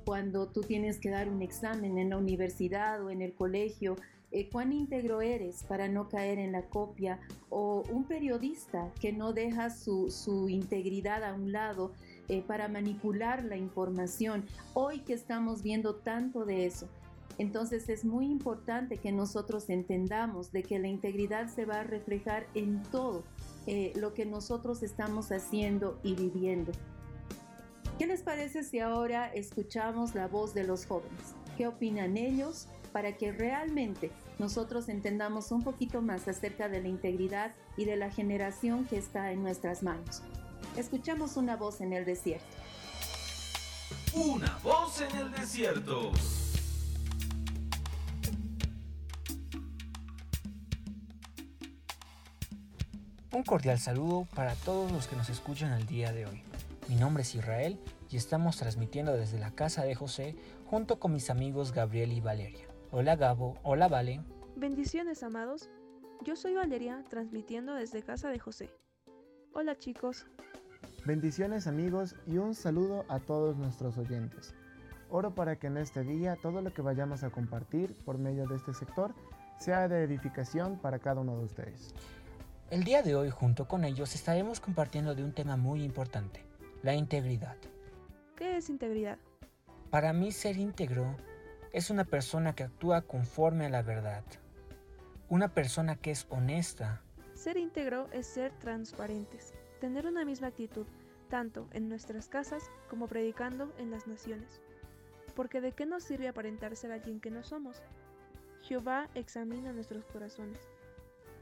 [0.05, 3.97] Cuando tú tienes que dar un examen en la universidad o en el colegio,
[4.31, 9.33] eh, cuán íntegro eres para no caer en la copia, o un periodista que no
[9.33, 11.91] deja su, su integridad a un lado
[12.31, 14.45] eh, para manipular la información.
[14.73, 16.87] Hoy que estamos viendo tanto de eso,
[17.37, 22.47] entonces es muy importante que nosotros entendamos de que la integridad se va a reflejar
[22.53, 23.23] en todo
[23.67, 26.71] eh, lo que nosotros estamos haciendo y viviendo.
[27.99, 31.35] ¿Qué les parece si ahora escuchamos la voz de los jóvenes?
[31.57, 37.53] ¿Qué opinan ellos para que realmente nosotros entendamos un poquito más acerca de la integridad
[37.75, 40.23] y de la generación que está en nuestras manos?
[40.77, 42.45] Escuchamos una voz en el desierto.
[44.15, 46.11] Una voz en el desierto.
[53.33, 56.41] Un cordial saludo para todos los que nos escuchan el día de hoy.
[56.87, 57.77] Mi nombre es Israel
[58.09, 62.67] y estamos transmitiendo desde la casa de José junto con mis amigos Gabriel y Valeria.
[62.91, 64.21] Hola Gabo, hola Vale.
[64.55, 65.69] Bendiciones amados,
[66.25, 68.69] yo soy Valeria transmitiendo desde casa de José.
[69.53, 70.25] Hola chicos.
[71.03, 74.53] Bendiciones amigos y un saludo a todos nuestros oyentes.
[75.09, 78.57] Oro para que en este día todo lo que vayamos a compartir por medio de
[78.57, 79.15] este sector
[79.57, 81.95] sea de edificación para cada uno de ustedes.
[82.69, 86.45] El día de hoy junto con ellos estaremos compartiendo de un tema muy importante,
[86.83, 87.57] la integridad.
[88.35, 89.17] ¿Qué es integridad?
[89.89, 91.17] Para mí ser íntegro
[91.73, 94.23] es una persona que actúa conforme a la verdad,
[95.29, 97.01] una persona que es honesta.
[97.33, 100.85] Ser íntegro es ser transparentes, tener una misma actitud,
[101.27, 104.61] tanto en nuestras casas como predicando en las naciones.
[105.35, 107.81] Porque de qué nos sirve aparentar ser alguien que no somos?
[108.61, 110.59] Jehová examina nuestros corazones.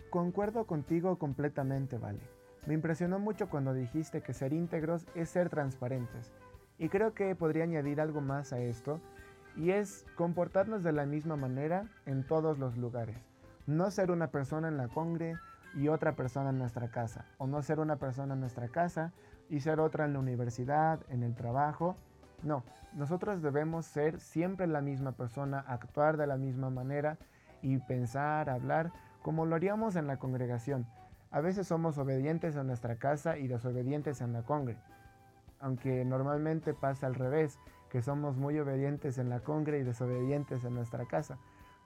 [0.10, 2.21] Concuerdo contigo completamente, Vale.
[2.65, 6.32] Me impresionó mucho cuando dijiste que ser íntegros es ser transparentes.
[6.78, 9.02] Y creo que podría añadir algo más a esto,
[9.58, 13.17] y es comportarnos de la misma manera en todos los lugares.
[13.65, 15.36] No ser una persona en la congre
[15.75, 19.13] y otra persona en nuestra casa, o no ser una persona en nuestra casa
[19.49, 21.95] y ser otra en la universidad, en el trabajo.
[22.43, 27.17] No, nosotros debemos ser siempre la misma persona, actuar de la misma manera
[27.62, 30.88] y pensar, hablar como lo haríamos en la congregación.
[31.32, 34.77] A veces somos obedientes en nuestra casa y desobedientes en la congre.
[35.60, 40.73] Aunque normalmente pasa al revés, que somos muy obedientes en la congre y desobedientes en
[40.75, 41.38] nuestra casa.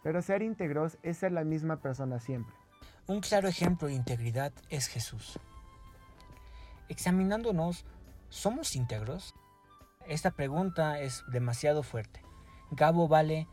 [0.04, 2.54] Pero ser íntegros es ser la misma persona siempre.
[3.06, 5.38] Un claro ejemplo de integridad es Jesús.
[6.88, 7.86] Examinándonos,
[8.30, 9.36] ¿somos íntegros?
[10.08, 12.22] Esta pregunta es demasiado fuerte.
[12.72, 13.50] Gabo Vale,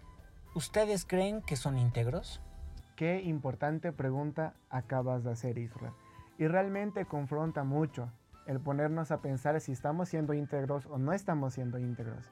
[0.54, 2.40] ¿ustedes creen que son íntegros?
[2.94, 5.94] Qué importante pregunta acabas de hacer, Israel.
[6.38, 8.08] Y realmente confronta mucho
[8.46, 12.30] el ponernos a pensar si estamos siendo íntegros o no estamos siendo íntegros.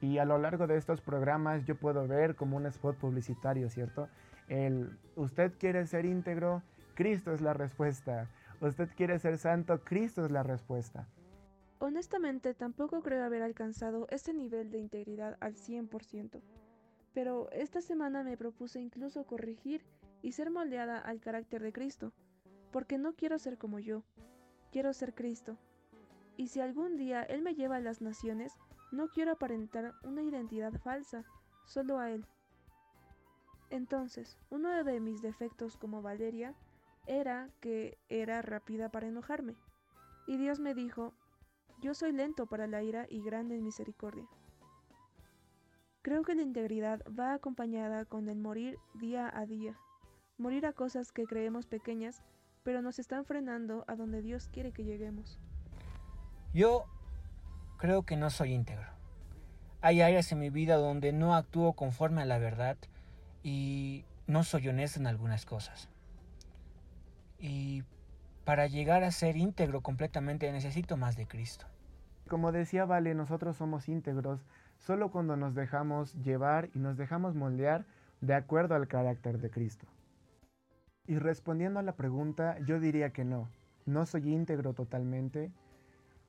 [0.00, 4.08] Y a lo largo de estos programas yo puedo ver como un spot publicitario, ¿cierto?
[4.48, 6.62] El, usted quiere ser íntegro,
[6.94, 8.28] Cristo es la respuesta.
[8.60, 11.06] Usted quiere ser santo, Cristo es la respuesta.
[11.78, 16.40] Honestamente, tampoco creo haber alcanzado ese nivel de integridad al 100%.
[17.12, 19.84] Pero esta semana me propuse incluso corregir
[20.22, 22.12] y ser moldeada al carácter de Cristo,
[22.72, 24.02] porque no quiero ser como yo,
[24.72, 25.58] quiero ser Cristo.
[26.36, 28.52] Y si algún día Él me lleva a las naciones,
[28.90, 31.24] no quiero aparentar una identidad falsa,
[31.64, 32.26] solo a Él.
[33.70, 36.54] Entonces, uno de mis defectos como Valeria
[37.06, 39.56] era que era rápida para enojarme.
[40.26, 41.12] Y Dios me dijo,
[41.80, 44.26] yo soy lento para la ira y grande en misericordia.
[46.02, 49.76] Creo que la integridad va acompañada con el morir día a día,
[50.38, 52.22] morir a cosas que creemos pequeñas,
[52.62, 55.38] pero nos están frenando a donde Dios quiere que lleguemos.
[56.54, 56.84] Yo
[57.76, 58.88] creo que no soy íntegro.
[59.80, 62.76] Hay áreas en mi vida donde no actúo conforme a la verdad
[63.46, 65.88] y no soy honesto en algunas cosas.
[67.38, 67.84] Y
[68.44, 71.64] para llegar a ser íntegro completamente necesito más de Cristo.
[72.26, 74.44] Como decía Vale, nosotros somos íntegros
[74.78, 77.86] solo cuando nos dejamos llevar y nos dejamos moldear
[78.20, 79.86] de acuerdo al carácter de Cristo.
[81.06, 83.48] Y respondiendo a la pregunta, yo diría que no.
[83.84, 85.52] No soy íntegro totalmente,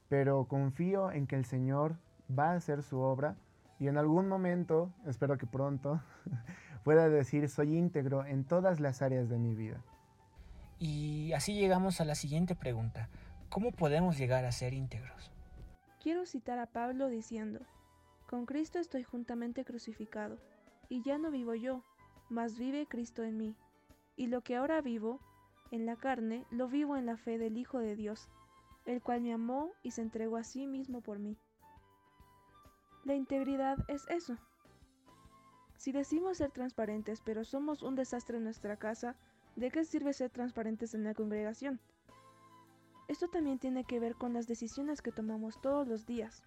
[0.08, 1.98] pero confío en que el Señor
[2.30, 3.38] va a hacer su obra
[3.80, 6.02] y en algún momento, espero que pronto,
[6.88, 9.84] pueda decir soy íntegro en todas las áreas de mi vida.
[10.80, 13.10] Y así llegamos a la siguiente pregunta.
[13.50, 15.30] ¿Cómo podemos llegar a ser íntegros?
[16.02, 17.60] Quiero citar a Pablo diciendo,
[18.30, 20.38] Con Cristo estoy juntamente crucificado,
[20.88, 21.84] y ya no vivo yo,
[22.30, 23.54] mas vive Cristo en mí.
[24.16, 25.20] Y lo que ahora vivo,
[25.72, 28.30] en la carne, lo vivo en la fe del Hijo de Dios,
[28.86, 31.36] el cual me amó y se entregó a sí mismo por mí.
[33.04, 34.38] La integridad es eso.
[35.78, 39.16] Si decimos ser transparentes pero somos un desastre en nuestra casa,
[39.56, 41.80] ¿de qué sirve ser transparentes en la congregación?
[43.08, 46.44] Esto también tiene que ver con las decisiones que tomamos todos los días.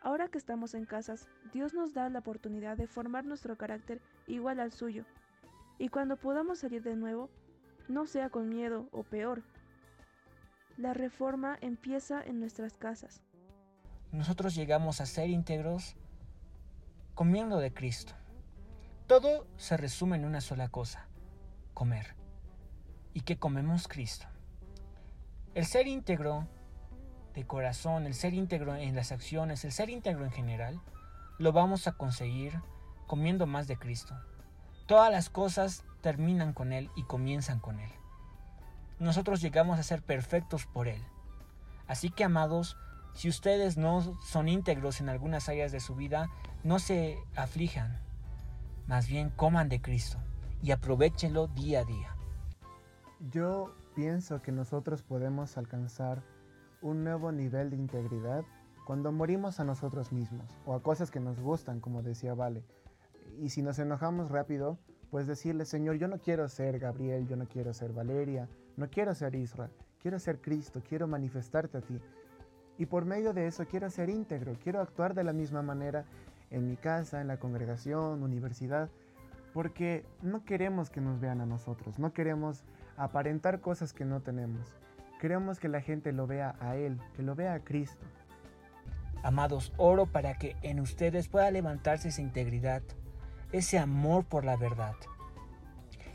[0.00, 4.58] Ahora que estamos en casas, Dios nos da la oportunidad de formar nuestro carácter igual
[4.58, 5.04] al suyo.
[5.78, 7.28] Y cuando podamos salir de nuevo,
[7.88, 9.42] no sea con miedo o peor.
[10.76, 13.22] La reforma empieza en nuestras casas.
[14.12, 15.96] Nosotros llegamos a ser íntegros
[17.14, 18.14] comiendo de Cristo.
[19.12, 21.06] Todo se resume en una sola cosa,
[21.74, 22.14] comer.
[23.12, 24.24] ¿Y que comemos Cristo?
[25.54, 26.48] El ser íntegro
[27.34, 30.80] de corazón, el ser íntegro en las acciones, el ser íntegro en general,
[31.38, 32.58] lo vamos a conseguir
[33.06, 34.18] comiendo más de Cristo.
[34.86, 37.90] Todas las cosas terminan con Él y comienzan con Él.
[38.98, 41.04] nosotros llegamos a ser perfectos por Él.
[41.86, 42.78] Así que, amados,
[43.12, 46.30] si ustedes no son íntegros en algunas áreas de su vida,
[46.64, 48.00] no se aflijan.
[48.86, 50.18] Más bien coman de Cristo
[50.62, 52.16] y aprovechenlo día a día.
[53.30, 56.22] Yo pienso que nosotros podemos alcanzar
[56.80, 58.44] un nuevo nivel de integridad
[58.84, 62.64] cuando morimos a nosotros mismos o a cosas que nos gustan, como decía Vale.
[63.40, 64.78] Y si nos enojamos rápido,
[65.10, 69.14] pues decirle, Señor, yo no quiero ser Gabriel, yo no quiero ser Valeria, no quiero
[69.14, 72.00] ser Israel, quiero ser Cristo, quiero manifestarte a ti.
[72.78, 76.04] Y por medio de eso quiero ser íntegro, quiero actuar de la misma manera
[76.52, 78.90] en mi casa, en la congregación, universidad,
[79.52, 82.62] porque no queremos que nos vean a nosotros, no queremos
[82.96, 84.76] aparentar cosas que no tenemos.
[85.20, 88.04] Queremos que la gente lo vea a Él, que lo vea a Cristo.
[89.22, 92.82] Amados, oro para que en ustedes pueda levantarse esa integridad,
[93.52, 94.94] ese amor por la verdad,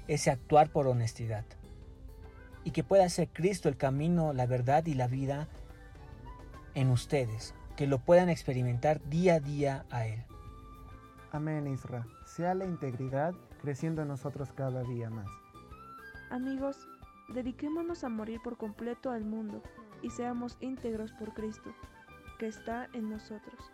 [0.07, 1.45] ese actuar por honestidad,
[2.63, 5.47] y que pueda ser Cristo el camino, la verdad y la vida
[6.75, 10.25] en ustedes, que lo puedan experimentar día a día a Él.
[11.31, 12.05] Amén, Isra.
[12.25, 15.27] Sea la integridad creciendo en nosotros cada día más.
[16.31, 16.87] Amigos,
[17.29, 19.61] dediquémonos a morir por completo al mundo
[20.01, 21.73] y seamos íntegros por Cristo,
[22.39, 23.71] que está en nosotros.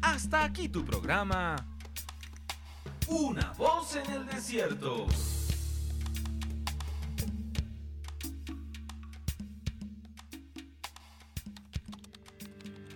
[0.00, 1.56] Hasta aquí tu programa.
[3.08, 5.06] Una voz en el desierto.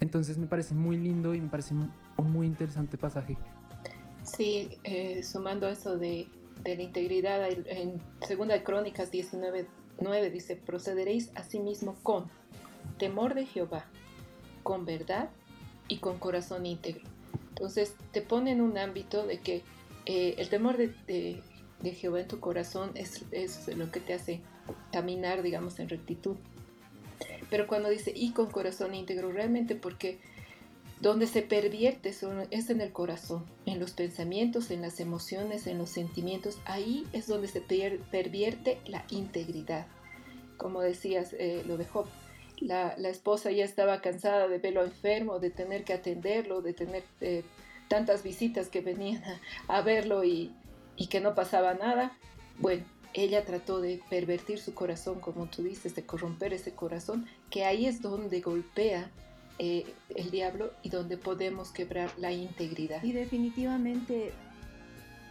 [0.00, 3.36] Entonces me parece muy lindo y me parece un muy interesante pasaje.
[4.22, 6.26] Sí, eh, sumando eso de,
[6.62, 9.66] de, la integridad, en Segunda Crónicas 19,
[10.00, 12.26] 9 dice, procederéis asimismo con
[12.98, 13.86] temor de Jehová,
[14.62, 15.30] con verdad
[15.88, 17.02] y con corazón íntegro.
[17.50, 19.62] Entonces te pone en un ámbito de que
[20.06, 21.42] eh, el temor de, de,
[21.82, 24.40] de, Jehová en tu corazón es, es lo que te hace
[24.92, 26.36] caminar, digamos, en rectitud.
[27.50, 30.18] Pero cuando dice y con corazón íntegro, realmente porque
[31.00, 35.88] donde se pervierte es en el corazón, en los pensamientos, en las emociones, en los
[35.88, 39.86] sentimientos, ahí es donde se pervierte la integridad.
[40.58, 42.06] Como decías, eh, lo de Job,
[42.60, 47.42] la, esposa ya estaba cansada de verlo enfermo, de tener que atenderlo, de tener eh,
[47.88, 49.40] tantas visitas que venían a,
[49.78, 50.54] a verlo y,
[50.96, 52.12] y que no pasaba nada.
[52.58, 57.64] Bueno, ella trató de pervertir su corazón, como tú dices, de corromper ese corazón, que
[57.64, 59.10] ahí es donde golpea
[59.58, 63.02] eh, el diablo y donde podemos quebrar la integridad.
[63.02, 64.32] Y definitivamente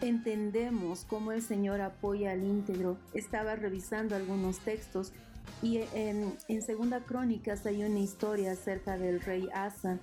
[0.00, 2.96] entendemos cómo el Señor apoya al íntegro.
[3.14, 5.12] Estaba revisando algunos textos
[5.62, 9.98] y en, en Segunda Crónicas hay una historia acerca del rey Asa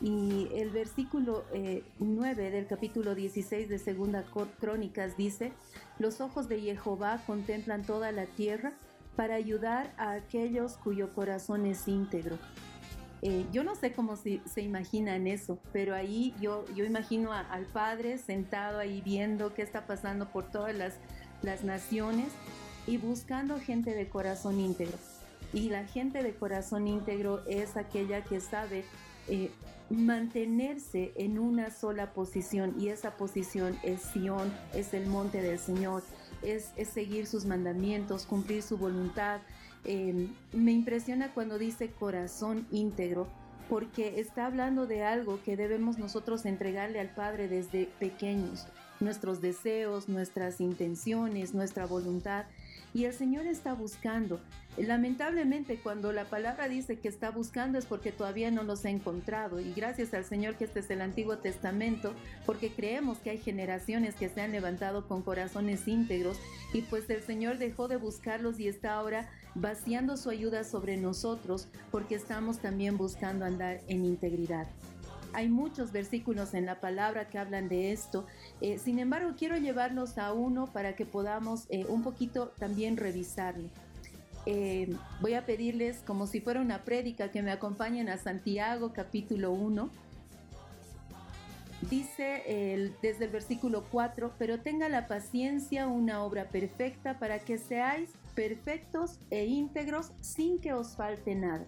[0.00, 4.24] y el versículo eh, 9 del capítulo 16 de Segunda
[4.60, 5.52] Crónicas dice,
[5.98, 8.72] los ojos de Jehová contemplan toda la tierra
[9.16, 12.38] para ayudar a aquellos cuyo corazón es íntegro.
[13.22, 17.40] Eh, yo no sé cómo se, se, imaginan eso, pero ahí yo, yo imagino a,
[17.40, 20.94] al Padre sentado ahí viendo qué está pasando por todas las,
[21.42, 22.28] las naciones
[22.88, 24.96] y buscando gente de corazón íntegro.
[25.52, 28.84] Y la gente de corazón íntegro es aquella que sabe
[29.28, 29.50] eh,
[29.90, 36.02] mantenerse en una sola posición y esa posición es Sión, es el monte del Señor,
[36.42, 39.40] es, seguir sus mandamientos, cumplir su voluntad.
[39.84, 43.28] Em, me impresiona cuando dice corazón íntegro,
[43.68, 48.66] porque está hablando de algo que debemos nosotros entregarle al Padre desde pequeños,
[49.00, 52.46] nuestros deseos, nuestras intenciones, nuestra voluntad.
[52.94, 54.40] Y el Señor está buscando.
[54.76, 59.60] Lamentablemente cuando la palabra dice que está buscando es porque todavía no los ha encontrado.
[59.60, 62.14] Y gracias al Señor que este es el Antiguo Testamento,
[62.46, 66.38] porque creemos que hay generaciones que se han levantado con corazones íntegros
[66.72, 71.68] y pues el Señor dejó de buscarlos y está ahora vaciando su ayuda sobre nosotros
[71.90, 74.68] porque estamos también buscando andar en integridad.
[75.32, 78.26] Hay muchos versículos en la palabra que hablan de esto.
[78.60, 83.68] Eh, sin embargo, quiero llevarlos a uno para que podamos eh, un poquito también revisarlo.
[84.46, 89.52] Eh, voy a pedirles, como si fuera una prédica, que me acompañen a Santiago capítulo
[89.52, 89.90] 1.
[91.90, 98.10] Dice desde el versículo 4, pero tenga la paciencia una obra perfecta para que seáis
[98.34, 101.66] perfectos e íntegros sin que os falte nada.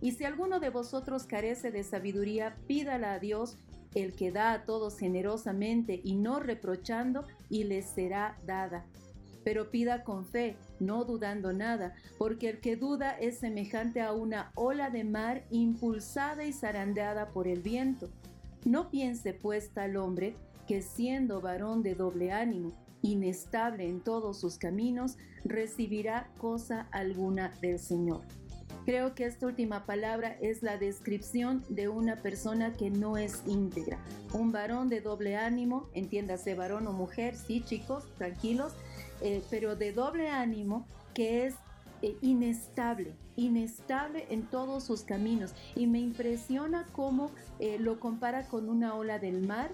[0.00, 3.56] Y si alguno de vosotros carece de sabiduría, pídala a Dios,
[3.94, 8.86] el que da a todos generosamente y no reprochando, y les será dada.
[9.44, 14.52] Pero pida con fe, no dudando nada, porque el que duda es semejante a una
[14.54, 18.10] ola de mar impulsada y zarandeada por el viento.
[18.64, 20.36] No piense pues tal hombre
[20.68, 22.72] que siendo varón de doble ánimo,
[23.02, 28.20] inestable en todos sus caminos, recibirá cosa alguna del Señor.
[28.84, 33.98] Creo que esta última palabra es la descripción de una persona que no es íntegra.
[34.32, 38.72] Un varón de doble ánimo, entiéndase varón o mujer, sí chicos, tranquilos,
[39.20, 41.54] eh, pero de doble ánimo que es
[42.02, 45.54] eh, inestable, inestable en todos sus caminos.
[45.74, 49.70] Y me impresiona cómo eh, lo compara con una ola del mar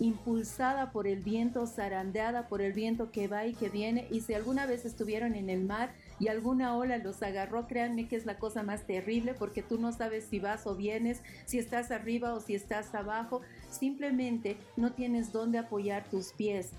[0.00, 4.08] impulsada por el viento, zarandeada por el viento que va y que viene.
[4.10, 8.14] Y si alguna vez estuvieron en el mar, y alguna ola los agarró, créanme que
[8.14, 11.90] es la cosa más terrible porque tú no sabes si vas o vienes, si estás
[11.90, 13.40] arriba o si estás abajo,
[13.70, 16.70] simplemente no tienes dónde apoyar tus pies.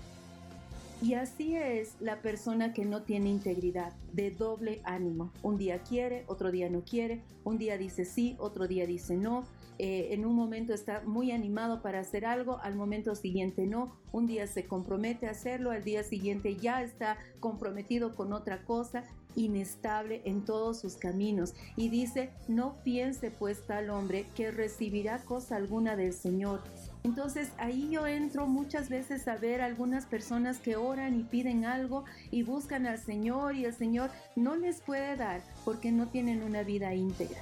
[1.02, 5.32] Y así es la persona que no tiene integridad, de doble ánimo.
[5.42, 9.44] Un día quiere, otro día no quiere, un día dice sí, otro día dice no.
[9.80, 13.96] Eh, en un momento está muy animado para hacer algo, al momento siguiente no.
[14.12, 19.02] Un día se compromete a hacerlo, al día siguiente ya está comprometido con otra cosa
[19.36, 21.54] inestable en todos sus caminos.
[21.76, 26.60] Y dice, no piense pues tal hombre que recibirá cosa alguna del Señor.
[27.04, 32.04] Entonces ahí yo entro muchas veces a ver algunas personas que oran y piden algo
[32.30, 36.62] y buscan al Señor y el Señor no les puede dar porque no tienen una
[36.62, 37.40] vida íntegra.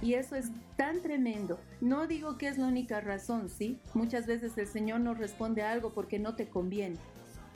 [0.00, 1.58] Y eso es tan tremendo.
[1.80, 3.78] No digo que es la única razón, ¿sí?
[3.94, 6.96] Muchas veces el Señor no responde algo porque no te conviene.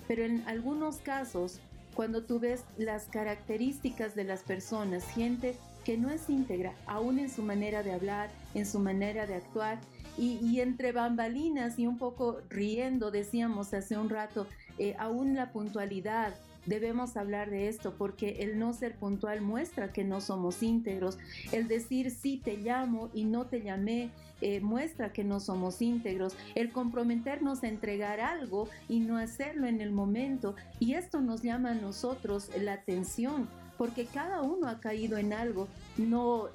[0.07, 1.61] Pero en algunos casos
[1.99, 7.29] cuando tú ves las características de las personas, gente que no es íntegra, aún en
[7.29, 9.81] su manera de hablar, en su manera de actuar,
[10.17, 14.47] y, entre bambalinas y un poco riendo, decíamos hace un rato,
[14.79, 16.37] eh, aún la puntualidad,
[16.67, 21.19] debemos hablar de esto porque el no ser puntual muestra que no somos íntegros.
[21.51, 24.11] El decir sí te llamo y no te llamé
[24.41, 26.37] eh, muestra que no somos íntegros.
[26.55, 30.55] El comprometernos a entregar algo y no hacerlo en el momento.
[30.81, 35.69] Y esto nos llama a nosotros la atención porque cada uno ha caído en algo,
[35.97, 36.49] no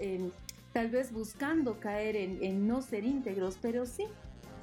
[0.74, 4.04] tal vez buscando caer en no ser íntegros, pero sí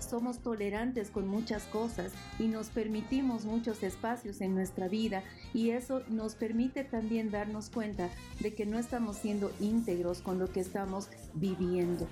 [0.02, 6.02] somos tolerantes con muchas cosas y nos permitimos muchos espacios en nuestra vida y eso
[6.08, 8.08] nos permite también darnos cuenta
[8.40, 12.06] de que no estamos siendo íntegros con lo que estamos viviendo.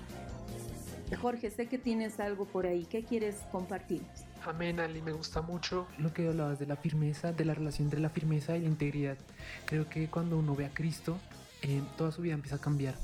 [1.17, 2.85] Jorge, sé que tienes algo por ahí.
[2.85, 4.01] ¿Qué quieres compartir?
[4.45, 7.99] Amén, Ali, me gusta mucho lo que hablabas de la firmeza, de la relación entre
[7.99, 9.17] la firmeza y la integridad.
[9.65, 11.17] Creo que cuando uno ve a Cristo,
[11.61, 12.95] eh, toda su vida empieza a cambiar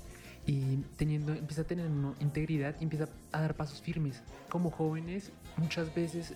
[0.47, 4.21] y teniendo, empieza a tener una integridad y empieza a dar pasos firmes.
[4.49, 6.33] Como jóvenes muchas veces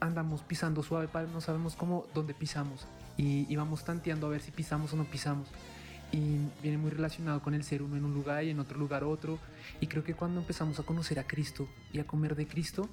[0.00, 2.86] andamos pisando suave para no sabemos cómo dónde pisamos
[3.16, 5.48] y, y, vamos tanteando a ver si pisamos o no pisamos
[6.12, 9.04] y viene muy relacionado con el ser uno en un lugar y en otro lugar
[9.04, 9.38] otro.
[9.80, 12.88] Y creo que cuando empezamos a conocer a Cristo y a comer de Cristo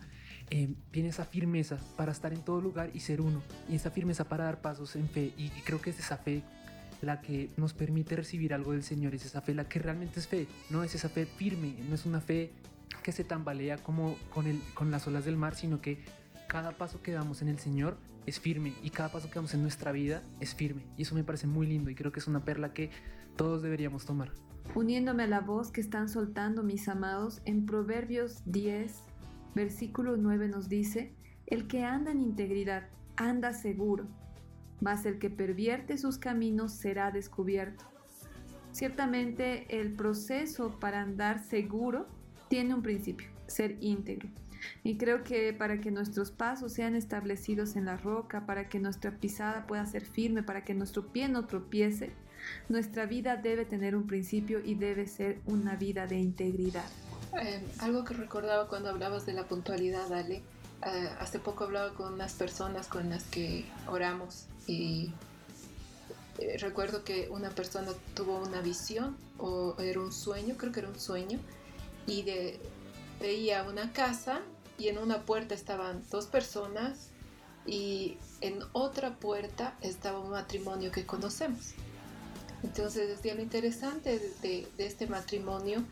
[0.49, 3.41] eh, viene esa firmeza para estar en todo lugar y ser uno.
[3.69, 5.33] Y esa firmeza para dar pasos en fe.
[5.37, 6.43] Y creo que es esa fe
[7.01, 10.27] la que nos permite recibir algo del Señor, es esa fe la que realmente es
[10.27, 12.53] fe, no es esa fe firme, no es una fe
[13.03, 15.99] que se tambalea como con, el, con las olas del mar, sino que
[16.53, 17.97] cada paso que damos en el Señor
[18.27, 20.83] es firme y cada paso que damos en nuestra vida es firme.
[20.95, 22.91] Y eso me parece muy lindo y creo que es una perla que
[23.35, 24.29] todos deberíamos tomar.
[24.75, 28.93] Uniéndome a la voz que están soltando mis amados, en Proverbios 10,
[29.55, 31.15] versículo 9 nos dice,
[31.47, 34.05] el que anda en integridad anda seguro,
[34.79, 37.83] mas el que pervierte sus caminos será descubierto.
[38.73, 42.05] Ciertamente el proceso para andar seguro
[42.47, 44.29] tiene un principio, ser íntegro.
[44.83, 49.11] Y creo que para que nuestros pasos sean establecidos en la roca, para que nuestra
[49.11, 52.11] pisada pueda ser firme, para que nuestro pie no tropiece,
[52.69, 56.85] nuestra vida debe tener un principio y debe ser una vida de integridad.
[57.41, 60.43] Eh, algo que recordaba cuando hablabas de la puntualidad, Ale,
[60.85, 65.11] eh, hace poco hablaba con unas personas con las que oramos y
[66.39, 70.89] eh, recuerdo que una persona tuvo una visión o era un sueño, creo que era
[70.89, 71.39] un sueño,
[72.05, 72.59] y de,
[73.19, 74.41] veía una casa
[74.77, 77.09] y en una puerta estaban dos personas
[77.65, 81.73] y en otra puerta estaba un matrimonio que conocemos.
[82.63, 85.83] Entonces decía lo interesante de, este matrimonio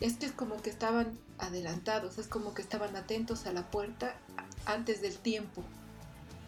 [0.00, 4.14] es que es como que estaban adelantados, es como que estaban atentos a la puerta
[4.66, 5.62] antes del tiempo.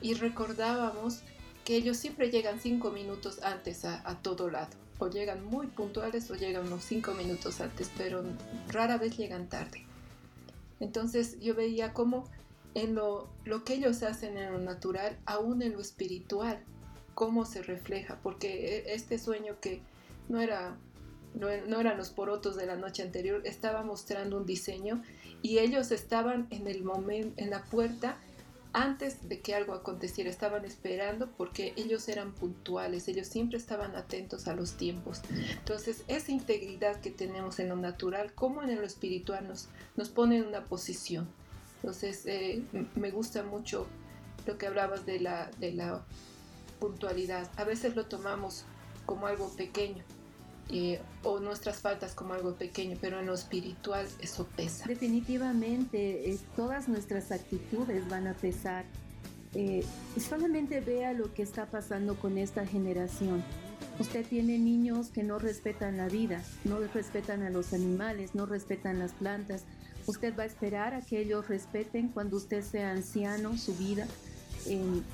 [0.02, 1.20] Y recordábamos
[1.64, 4.70] que ellos siempre llegan cinco minutos antes a, a todo lado.
[4.98, 8.22] O llegan muy puntuales o llegan unos cinco minutos antes, pero
[8.68, 9.89] rara vez llegan tarde.
[10.80, 12.24] Entonces yo veía cómo
[12.74, 16.62] en lo, lo que ellos hacen en lo natural, aún en lo espiritual,
[17.14, 19.82] cómo se refleja, porque e, este sueño que
[20.28, 20.78] no era
[21.34, 25.02] no, eran los porotos de la noche anterior, estaba mostrando un diseño
[25.42, 28.18] y ellos estaban en el momento, en la puerta
[28.72, 34.46] antes de que algo aconteciera, estaban esperando porque ellos eran puntuales, ellos siempre estaban atentos
[34.48, 35.22] a los tiempos.
[35.58, 40.38] Entonces, esa integridad que tenemos en lo natural, como en lo espiritual, nos, nos pone
[40.38, 41.28] en una posición.
[41.76, 42.62] Entonces, eh,
[42.94, 43.86] me gusta mucho
[44.46, 46.04] lo que hablabas de la, de la
[46.78, 47.50] puntualidad.
[47.56, 48.64] A veces lo tomamos
[49.06, 50.04] como algo pequeño,
[50.72, 54.84] eh, o nuestras faltas como algo pequeño, pero en lo espiritual eso pesa.
[54.86, 58.84] Definitivamente, eh, todas nuestras actitudes van a pesar.
[59.54, 59.84] Eh,
[60.16, 63.42] solamente vea lo que está pasando con esta generación.
[63.98, 69.00] Usted tiene niños que no respetan la vida, no respetan a los animales, no respetan
[69.00, 69.64] las plantas.
[70.06, 74.06] Usted va a esperar a que ellos respeten cuando usted sea anciano su vida.
[74.66, 75.04] En,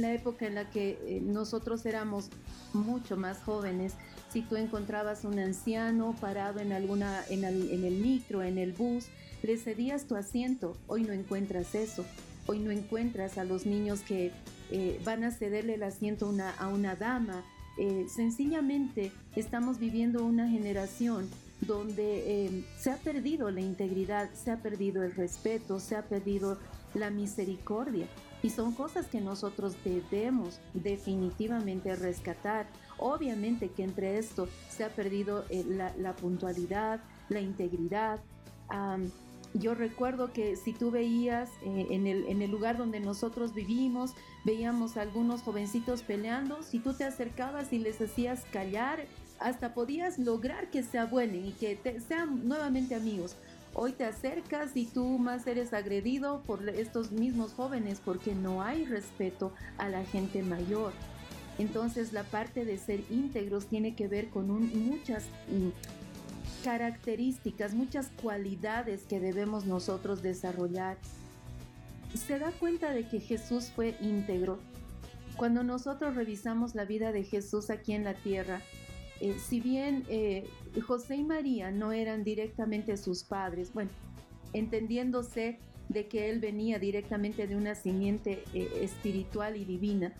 [0.00, 2.30] la época en la que nosotros éramos
[2.72, 3.94] mucho más jóvenes,
[4.36, 9.06] si tú encontrabas un anciano parado en alguna en el, micro, en el bus,
[9.42, 10.76] le cedías tu asiento.
[10.88, 12.04] Hoy no encuentras eso.
[12.44, 14.32] Hoy no encuentras a los niños que
[14.70, 17.46] eh, van a cederle el asiento a una dama.
[17.78, 21.30] Eh, sencillamente estamos viviendo una generación
[21.62, 26.58] donde eh, se ha perdido la integridad, se ha perdido el respeto, se ha perdido
[26.92, 28.06] la misericordia.
[28.42, 32.66] Y son cosas que nosotros debemos definitivamente rescatar.
[32.98, 38.20] Obviamente que entre esto se ha perdido eh, la, puntualidad, la integridad.
[39.54, 44.12] yo recuerdo que si tú veías eh, en, el, lugar donde nosotros vivimos,
[44.44, 49.06] veíamos a algunos jovencitos peleando, si tú te acercabas y les hacías callar,
[49.38, 53.36] hasta podías lograr que se abuelen y que sean nuevamente amigos.
[53.78, 58.86] Hoy te acercas y tú más eres agredido por estos mismos jóvenes porque no hay
[58.86, 60.94] respeto a la gente mayor.
[61.58, 65.70] Entonces la parte de ser íntegros tiene que ver con muchas mm,
[66.64, 70.98] características, muchas cualidades que debemos nosotros desarrollar.
[72.14, 74.58] Se da cuenta de que Jesús fue íntegro.
[75.36, 78.62] Cuando nosotros revisamos la vida de Jesús aquí en la tierra,
[79.20, 80.48] eh, si bien eh,
[80.86, 83.90] José y María no eran directamente sus padres, bueno,
[84.52, 90.14] entendiéndose de que él venía directamente de una simiente eh, espiritual y divina,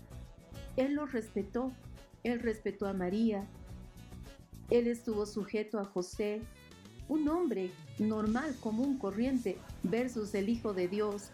[0.77, 1.72] él lo respetó,
[2.22, 3.47] él respetó a María,
[4.70, 6.41] él estuvo sujeto a José,
[7.09, 11.31] un hombre normal, común, corriente, versus el Hijo de Dios.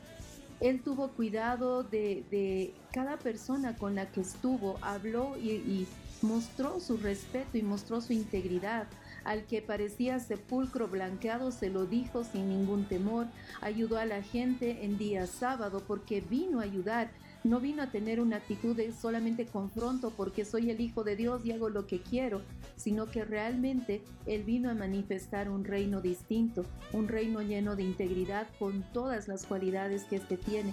[0.61, 5.86] Él tuvo cuidado de, cada persona con la que estuvo, habló y
[6.22, 8.86] mostró su respeto y mostró su integridad.
[9.24, 13.26] Al que parecía sepulcro blanqueado se lo dijo sin ningún temor.
[13.61, 17.11] Ayudó a la gente en día sábado porque vino a ayudar
[17.45, 21.45] no vino a tener una actitud de solamente confronto porque soy el Hijo de Dios
[21.45, 22.43] y hago lo que quiero,
[22.76, 28.47] sino que realmente Él vino a manifestar un reino distinto, un reino lleno de integridad
[28.59, 30.72] con todas las cualidades que éste tiene.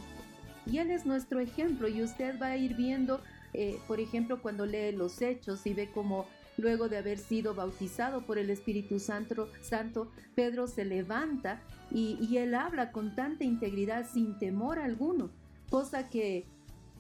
[0.65, 3.19] Y Él es nuestro ejemplo y usted va a ir viendo,
[3.53, 8.25] eh, por ejemplo, cuando lee los hechos y ve cómo luego de haber sido bautizado
[8.25, 14.05] por el Espíritu Santo, Santo Pedro se levanta y, y él habla con tanta integridad
[14.11, 15.31] sin temor alguno
[15.69, 16.45] cosa que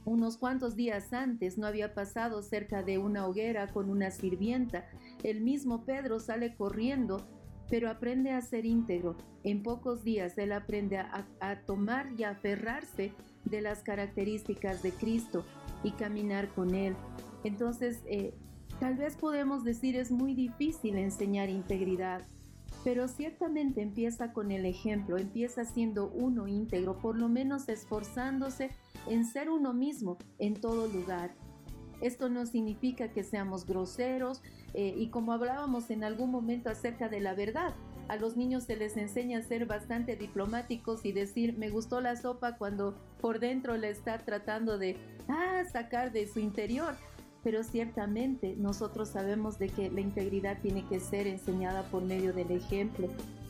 [0.09, 4.89] unos cuantos días antes no había pasado cerca de una hoguera con una sirvienta.
[5.23, 7.27] El mismo Pedro sale corriendo,
[7.69, 9.15] pero aprende a ser íntegro.
[9.43, 13.13] En pocos días él aprende a, tomar y a aferrarse
[13.45, 15.45] de las características de Cristo
[15.83, 16.95] y caminar con Él.
[17.43, 18.33] Entonces, eh,
[18.79, 22.25] tal vez podemos decir es muy difícil enseñar integridad,
[22.83, 28.71] pero ciertamente empieza con el ejemplo, empieza siendo uno íntegro, por lo menos esforzándose
[29.07, 31.31] en ser uno mismo en todo lugar.
[32.01, 34.41] Esto no significa que seamos groseros
[34.73, 37.73] eh, y como hablábamos en algún momento acerca de la verdad,
[38.07, 42.15] a los niños se les enseña a ser bastante diplomáticos y decir me gustó la
[42.15, 44.97] sopa cuando por dentro le está tratando de
[45.27, 46.95] ah, sacar de su interior
[47.43, 52.51] pero ciertamente nosotros sabemos de que la integridad tiene que ser enseñada por medio del
[52.51, 53.07] ejemplo.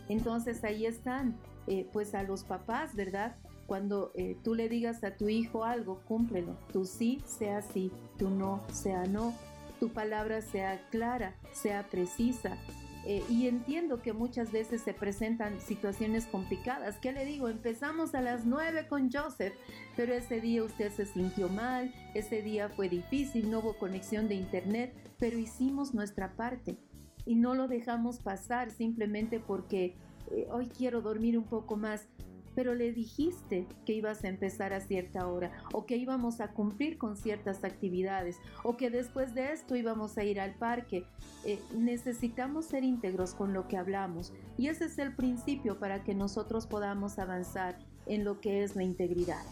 [0.08, 1.38] Entonces ahí están,
[1.68, 3.36] eh, pues a los papás, ¿verdad?
[3.68, 6.58] Cuando eh, tú le digas a tu hijo algo, cúmplelo.
[6.74, 9.34] Tu sí sea sí, tu no sea no.
[9.80, 12.58] Tu palabra sea clara, sea precisa,
[13.06, 16.98] eh, y entiendo que muchas veces se presentan situaciones complicadas.
[16.98, 17.48] ¿Qué le digo?
[17.48, 19.54] Empezamos a las 9 con Joseph,
[19.96, 24.36] pero ese día usted se sintió mal, ese día fue difícil, no hubo conexión de
[24.36, 26.78] internet, pero hicimos nuestra parte
[27.26, 29.96] y no lo dejamos pasar simplemente porque
[30.32, 32.08] eh, hoy quiero dormir un poco más
[32.56, 36.98] pero le dijiste que ibas a empezar a cierta hora o que íbamos a cumplir
[36.98, 41.06] con ciertas actividades o que después de esto íbamos a ir al parque.
[41.46, 46.14] Eh, necesitamos ser íntegros con lo que hablamos y ese es el principio para que
[46.14, 49.44] nosotros podamos avanzar en lo que es la integridad.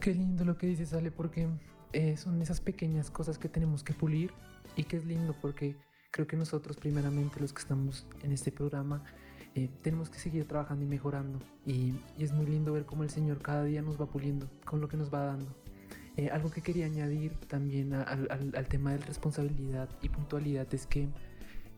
[0.00, 1.48] Qué lindo lo que dices, Ale, porque
[1.92, 4.32] eh, son esas pequeñas cosas que tenemos que pulir
[4.76, 5.76] y que es lindo porque
[6.10, 9.04] creo que nosotros primeramente los que estamos en este programa
[9.56, 11.38] eh, tenemos que seguir trabajando y mejorando.
[11.66, 14.88] Y, es muy lindo ver cómo el Señor cada día nos va puliendo con lo
[14.88, 15.46] que nos va dando.
[16.16, 21.08] Eh, algo que quería añadir también al, tema de responsabilidad y puntualidad es que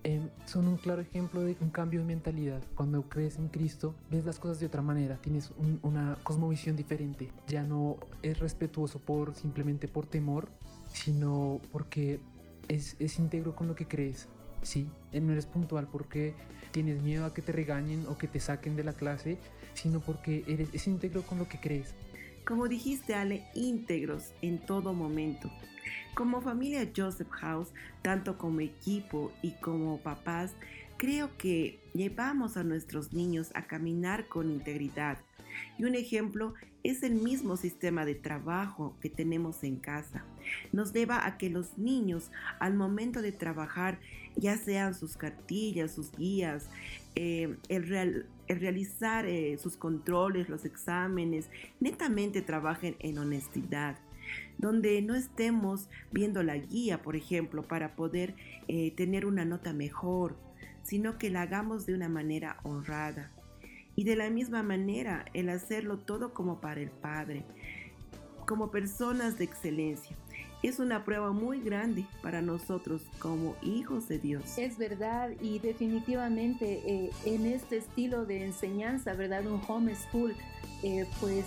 [0.05, 2.63] em, son un claro ejemplo de un cambio de mentalidad.
[2.75, 5.53] Cuando crees en Cristo, ves las cosas de otra manera, tienes
[5.83, 7.31] una cosmovisión diferente.
[7.47, 10.49] Ya no es respetuoso por simplemente por temor,
[10.93, 12.21] sino porque
[12.69, 14.29] es, es íntegro con lo que crees.
[14.63, 16.35] Sí, no eres puntual porque
[16.71, 19.39] tienes miedo a que te regañen o que te saquen de la clase,
[19.75, 21.95] sino porque eres es íntegro con lo que crees.
[22.47, 25.51] Como dijiste, Ale, íntegros en todo momento.
[26.15, 27.69] Como familia Joseph House,
[28.03, 30.55] tanto como equipo y como papás,
[30.97, 35.19] creo que llevamos a nuestros niños a caminar con integridad.
[35.79, 40.25] Y un ejemplo es el mismo sistema de trabajo que tenemos en casa.
[40.73, 44.01] Nos lleva a que los niños al momento de trabajar,
[44.37, 46.69] ya sean sus cartillas, sus guías,
[47.15, 51.49] eh, el, realizar eh, sus controles, los exámenes,
[51.81, 53.97] netamente trabajen en honestidad
[54.59, 58.35] donde no estemos viendo la guía, por ejemplo, para poder
[58.69, 60.37] eh, tener una nota mejor,
[60.85, 63.31] sino que la hagamos de una manera honrada.
[63.95, 67.45] Y de la misma manera, el hacerlo todo como para el Padre,
[68.47, 70.17] como personas de excelencia.
[70.63, 74.57] Es una prueba muy grande para nosotros como hijos de Dios.
[74.57, 79.45] Es verdad y definitivamente eh, en este estilo de enseñanza, ¿verdad?
[79.47, 80.37] Un homeschool,
[80.85, 81.45] eh, pues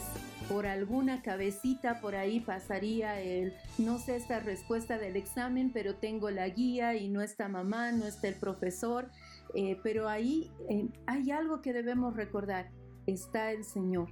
[0.49, 6.29] por alguna cabecita por ahí pasaría el, no sé esta respuesta del examen, pero tengo
[6.29, 9.09] la guía y no está mamá, no está el profesor.
[9.55, 12.69] Eh, pero ahí eh, hay algo que debemos recordar.
[13.07, 14.09] Está el Señor.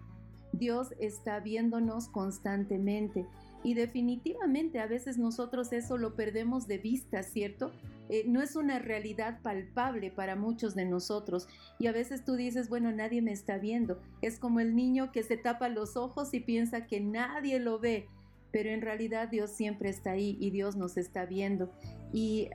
[0.54, 3.26] Dios está viéndonos constantemente.
[3.64, 7.72] Y definitivamente a veces nosotros eso lo perdemos de vista, ¿cierto?
[8.10, 11.48] Eh, no es una realidad palpable para muchos de nosotros.
[11.80, 14.02] Y a veces tú dices, bueno, nadie me está viendo.
[14.22, 18.08] Es como el niño que se tapa los ojos y piensa que nadie lo ve.
[18.52, 21.72] Pero en realidad Dios siempre está ahí y Dios nos está viendo.
[22.12, 22.50] Y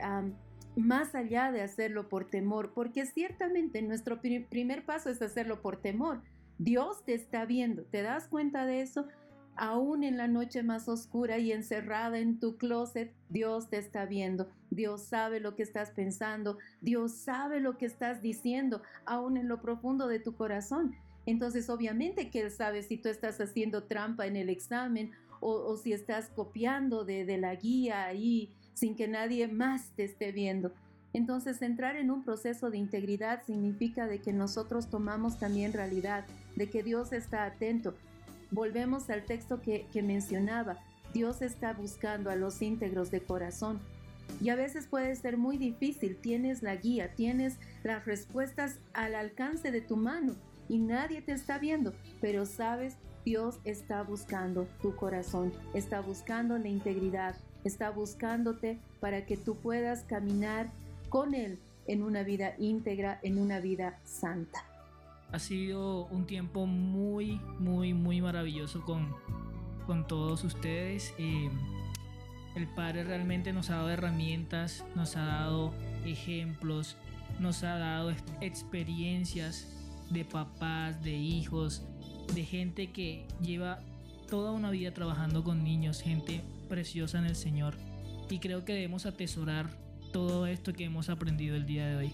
[0.75, 6.21] más allá de hacerlo por temor, porque ciertamente nuestro primer paso es hacerlo por temor.
[6.57, 9.07] Dios te está viendo, ¿te das cuenta de eso?
[9.55, 14.49] Aún en la noche más oscura y encerrada en tu closet, Dios te está viendo.
[14.69, 16.57] Dios sabe lo que estás pensando.
[16.79, 20.95] Dios sabe lo que estás diciendo, aún en lo profundo de tu corazón.
[21.25, 25.11] Entonces, obviamente que Él sabe si tú estás haciendo trampa en el examen
[25.41, 30.31] o, si estás copiando de, de la guía ahí sin que nadie más te esté
[30.31, 30.71] viendo.
[31.11, 36.25] Entonces entrar en un proceso de integridad significa de que nosotros tomamos también realidad,
[36.55, 37.93] de que Dios está atento.
[38.51, 40.77] Volvemos al texto que, que mencionaba,
[41.13, 43.79] Dios está buscando a los íntegros de corazón.
[44.39, 49.71] Y a veces puede ser muy difícil, tienes la guía, tienes las respuestas al alcance
[49.71, 50.35] de tu mano
[50.69, 56.69] y nadie te está viendo, pero sabes Dios está buscando tu corazón, está buscando la
[56.69, 60.69] integridad, está buscándote para que tú puedas caminar
[61.09, 64.63] con Él en una vida íntegra, en una vida santa.
[65.31, 69.15] Ha sido un tiempo muy, muy, muy maravilloso con,
[69.85, 71.13] con todos ustedes.
[71.17, 71.49] Eh,
[72.55, 75.73] el Padre realmente nos ha dado herramientas, nos ha dado
[76.05, 76.95] ejemplos,
[77.39, 79.67] nos ha dado experiencias
[80.09, 81.83] de papás, de hijos,
[82.33, 83.79] de gente que lleva
[84.27, 87.75] toda una vida trabajando con niños, gente preciosa en el Señor.
[88.29, 89.69] Y creo que debemos atesorar
[90.13, 92.11] todo esto que hemos aprendido el día de hoy.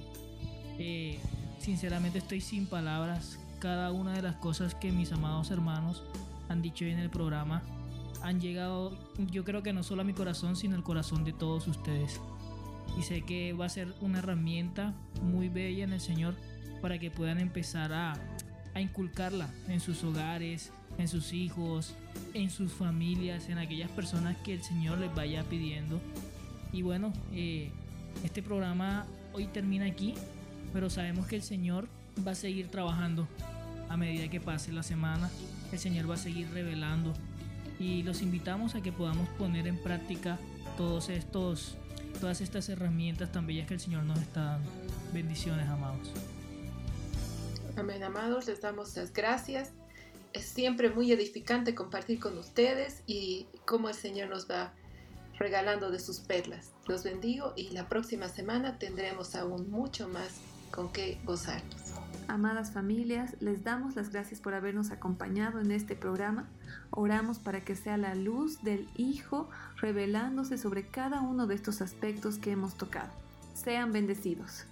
[0.79, 1.19] Eh,
[1.59, 3.37] sinceramente estoy sin palabras.
[3.59, 6.03] Cada una de las cosas que mis amados hermanos
[6.49, 7.61] han dicho hoy en el programa
[8.21, 8.97] han llegado,
[9.31, 12.19] yo creo que no solo a mi corazón, sino al corazón de todos ustedes.
[12.97, 16.35] Y sé que va a ser una herramienta muy bella en el Señor
[16.81, 18.13] para que puedan empezar a,
[18.75, 21.95] a inculcarla en sus hogares, en sus hijos,
[22.33, 25.99] en sus familias, en aquellas personas que el Señor les vaya pidiendo.
[26.71, 27.71] Y bueno, eh,
[28.23, 30.13] este programa hoy termina aquí,
[30.73, 31.87] pero sabemos que el Señor
[32.25, 33.27] va a seguir trabajando
[33.89, 35.31] a medida que pase la semana.
[35.71, 37.13] El Señor va a seguir revelando
[37.79, 40.37] y los invitamos a que podamos poner en práctica
[40.75, 41.77] todos estos,
[42.19, 44.69] todas estas herramientas tan bellas que el Señor nos está dando.
[45.13, 46.11] Bendiciones, amados.
[47.77, 49.73] Amén, amados, les damos las gracias.
[50.31, 54.71] Es siempre muy edificante compartir con ustedes y cómo el Señor nos va
[55.37, 56.71] regalando de sus perlas.
[56.87, 60.39] Los bendigo y la próxima semana tendremos aún mucho más
[60.71, 61.93] con qué gozarnos.
[62.29, 66.47] Amadas familias, les damos las gracias por habernos acompañado en este programa.
[66.91, 69.49] Oramos para que sea la luz del Hijo
[69.81, 73.11] revelándose sobre cada uno de estos aspectos que hemos tocado.
[73.53, 74.63] Sean bendecidos.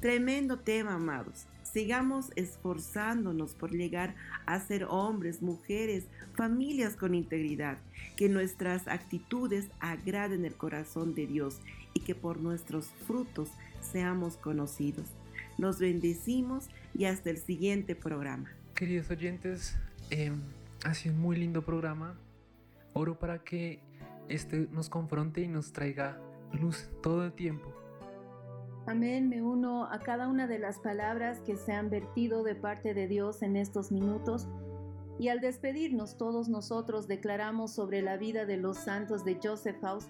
[0.00, 1.46] Tremendo tema, amados.
[1.72, 4.16] Sigamos esforzándonos por llegar
[4.46, 7.78] a ser hombres, mujeres, familias con integridad,
[8.16, 11.60] que nuestras actitudes agraden el corazón de Dios
[11.94, 13.50] y que por nuestros frutos
[13.80, 15.06] seamos conocidos.
[15.58, 18.50] Nos bendecimos y hasta el siguiente programa.
[18.74, 19.76] Queridos oyentes,
[20.10, 20.32] eh,
[20.84, 22.18] ha sido un muy lindo programa.
[22.94, 23.78] Oro para que
[24.28, 26.18] este nos confronte y nos traiga
[26.52, 27.79] luz todo el tiempo.
[28.90, 32.92] Amén, me uno a cada una de las palabras que se han vertido de parte
[32.92, 34.48] de Dios en estos minutos.
[35.16, 40.08] Y al despedirnos todos nosotros declaramos sobre la vida de los santos de Joseph House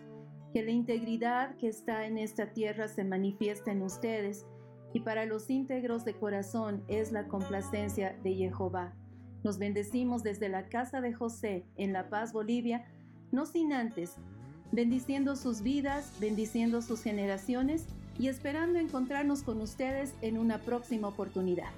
[0.55, 4.47] que la integridad que está en esta tierra se manifiesta en ustedes
[4.95, 8.95] y para los íntegros de corazón es la complacencia de Jehová.
[9.45, 12.87] Nos bendecimos desde la casa de José en La Paz, Bolivia,
[13.31, 14.17] no sin antes,
[14.73, 17.85] bendiciendo sus vidas, bendiciendo sus generaciones
[18.21, 21.71] y esperando encontrarnos con ustedes en una próxima oportunidad.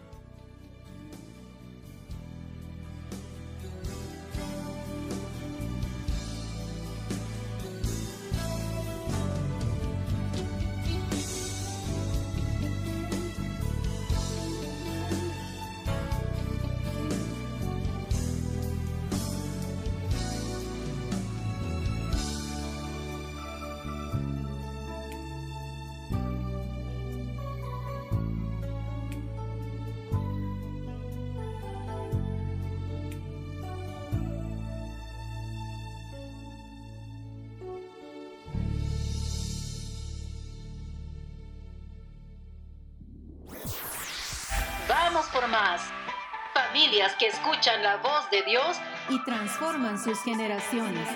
[49.08, 51.08] Y transforman sus generaciones.